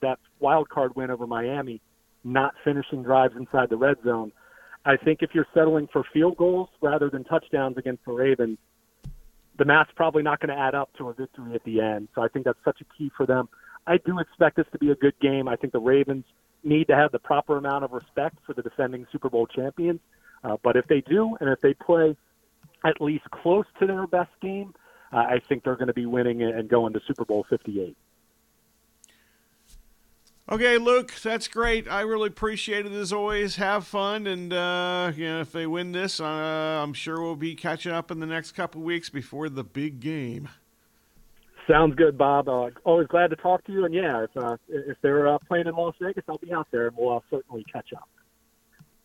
that 0.01 0.19
wild 0.39 0.69
card 0.69 0.95
win 0.95 1.11
over 1.11 1.27
Miami, 1.27 1.81
not 2.23 2.53
finishing 2.63 3.03
drives 3.03 3.35
inside 3.35 3.69
the 3.69 3.77
red 3.77 3.97
zone. 4.03 4.31
I 4.85 4.95
think 4.97 5.19
if 5.21 5.31
you're 5.33 5.47
settling 5.53 5.87
for 5.91 6.03
field 6.13 6.37
goals 6.37 6.69
rather 6.81 7.09
than 7.09 7.23
touchdowns 7.25 7.77
against 7.77 8.05
the 8.05 8.13
Ravens, 8.13 8.57
the 9.57 9.65
math's 9.65 9.91
probably 9.95 10.23
not 10.23 10.39
going 10.39 10.55
to 10.55 10.59
add 10.61 10.73
up 10.73 10.89
to 10.97 11.09
a 11.09 11.13
victory 11.13 11.53
at 11.53 11.63
the 11.65 11.81
end. 11.81 12.07
So 12.15 12.21
I 12.21 12.29
think 12.29 12.45
that's 12.45 12.59
such 12.63 12.79
a 12.81 12.85
key 12.97 13.11
for 13.15 13.25
them. 13.25 13.49
I 13.85 13.97
do 13.97 14.19
expect 14.19 14.55
this 14.55 14.65
to 14.71 14.79
be 14.79 14.91
a 14.91 14.95
good 14.95 15.19
game. 15.19 15.47
I 15.47 15.57
think 15.57 15.73
the 15.73 15.79
Ravens 15.79 16.23
need 16.63 16.87
to 16.87 16.95
have 16.95 17.11
the 17.11 17.19
proper 17.19 17.57
amount 17.57 17.83
of 17.83 17.91
respect 17.91 18.37
for 18.45 18.53
the 18.53 18.61
defending 18.61 19.05
Super 19.11 19.29
Bowl 19.29 19.47
champions. 19.47 19.99
Uh, 20.43 20.55
but 20.63 20.77
if 20.77 20.87
they 20.87 21.01
do, 21.01 21.35
and 21.41 21.49
if 21.49 21.59
they 21.59 21.73
play 21.73 22.15
at 22.85 23.01
least 23.01 23.25
close 23.31 23.65
to 23.79 23.87
their 23.87 24.07
best 24.07 24.31
game, 24.41 24.73
uh, 25.11 25.17
I 25.17 25.41
think 25.47 25.63
they're 25.63 25.75
going 25.75 25.87
to 25.87 25.93
be 25.93 26.05
winning 26.05 26.41
and 26.41 26.69
going 26.69 26.93
to 26.93 26.99
Super 27.07 27.25
Bowl 27.25 27.45
58. 27.49 27.95
Okay, 30.51 30.79
Luke, 30.79 31.13
that's 31.21 31.47
great. 31.47 31.87
I 31.87 32.01
really 32.01 32.27
appreciate 32.27 32.87
it 32.87 32.91
as 32.91 33.13
always. 33.13 33.57
Have 33.57 33.85
fun, 33.85 34.25
and 34.25 34.51
uh, 34.51 35.11
you 35.15 35.25
know, 35.25 35.41
if 35.41 35.51
they 35.51 35.67
win 35.67 35.91
this, 35.91 36.19
uh, 36.19 36.25
I'm 36.25 36.93
sure 36.93 37.21
we'll 37.21 37.35
be 37.35 37.53
catching 37.53 37.91
up 37.91 38.09
in 38.09 38.19
the 38.19 38.25
next 38.25 38.53
couple 38.53 38.81
weeks 38.81 39.09
before 39.09 39.47
the 39.49 39.63
big 39.63 39.99
game. 39.99 40.49
Sounds 41.69 41.93
good, 41.93 42.17
Bob. 42.17 42.49
Uh, 42.49 42.71
always 42.83 43.05
glad 43.05 43.29
to 43.29 43.35
talk 43.35 43.63
to 43.65 43.71
you. 43.71 43.85
And 43.85 43.93
yeah, 43.93 44.23
if 44.23 44.35
uh, 44.35 44.57
if 44.67 44.97
they're 45.03 45.27
uh, 45.27 45.37
playing 45.47 45.67
in 45.67 45.75
Las 45.75 45.93
Vegas, 46.01 46.23
I'll 46.27 46.39
be 46.39 46.51
out 46.51 46.67
there, 46.71 46.87
and 46.87 46.97
we'll 46.97 47.17
uh, 47.17 47.19
certainly 47.29 47.63
catch 47.71 47.93
up. 47.93 48.09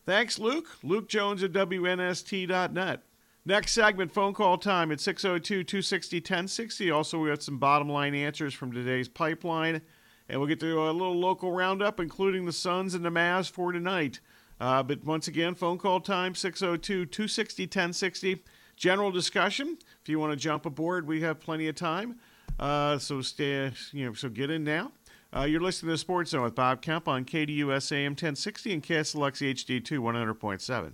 Thanks, 0.07 0.39
Luke. 0.39 0.65
Luke 0.81 1.07
Jones 1.07 1.43
at 1.43 1.51
WNST.net. 1.51 3.03
Next 3.47 3.73
segment, 3.73 4.11
phone 4.11 4.33
call 4.33 4.57
time 4.57 4.91
at 4.91 4.99
602 4.99 5.63
260 5.63 6.17
1060. 6.17 6.89
Also, 6.89 7.19
we 7.19 7.29
have 7.29 7.43
some 7.43 7.59
bottom 7.59 7.87
line 7.87 8.15
answers 8.15 8.55
from 8.55 8.71
today's 8.71 9.07
pipeline. 9.07 9.83
And 10.27 10.39
we'll 10.39 10.49
get 10.49 10.59
to 10.61 10.89
a 10.89 10.91
little 10.91 11.19
local 11.19 11.51
roundup, 11.51 11.99
including 11.99 12.47
the 12.47 12.51
Suns 12.51 12.95
and 12.95 13.05
the 13.05 13.11
Mavs 13.11 13.47
for 13.47 13.71
tonight. 13.71 14.19
Uh, 14.59 14.81
but 14.81 15.03
once 15.05 15.27
again, 15.27 15.53
phone 15.53 15.77
call 15.77 15.99
time 15.99 16.33
602 16.33 17.05
260 17.05 17.63
1060. 17.65 18.43
General 18.75 19.11
discussion. 19.11 19.77
If 20.01 20.09
you 20.09 20.17
want 20.17 20.31
to 20.31 20.37
jump 20.37 20.65
aboard, 20.65 21.05
we 21.05 21.21
have 21.21 21.39
plenty 21.39 21.67
of 21.67 21.75
time. 21.75 22.15
Uh, 22.59 22.97
so 22.97 23.21
stay, 23.21 23.71
you 23.91 24.07
know, 24.07 24.13
so 24.13 24.27
get 24.27 24.49
in 24.49 24.63
now. 24.63 24.91
Uh, 25.35 25.43
you're 25.43 25.61
listening 25.61 25.89
to 25.89 25.93
the 25.93 25.97
Sports 25.99 26.31
Zone 26.31 26.41
with 26.41 26.55
Bob 26.55 26.81
Kemp 26.81 27.07
on 27.07 27.25
KDUS 27.25 27.91
AM 27.91 28.13
1060 28.13 28.73
and 28.73 28.81
KSLX 28.81 29.53
HD2 29.53 29.99
100.7. 29.99 30.93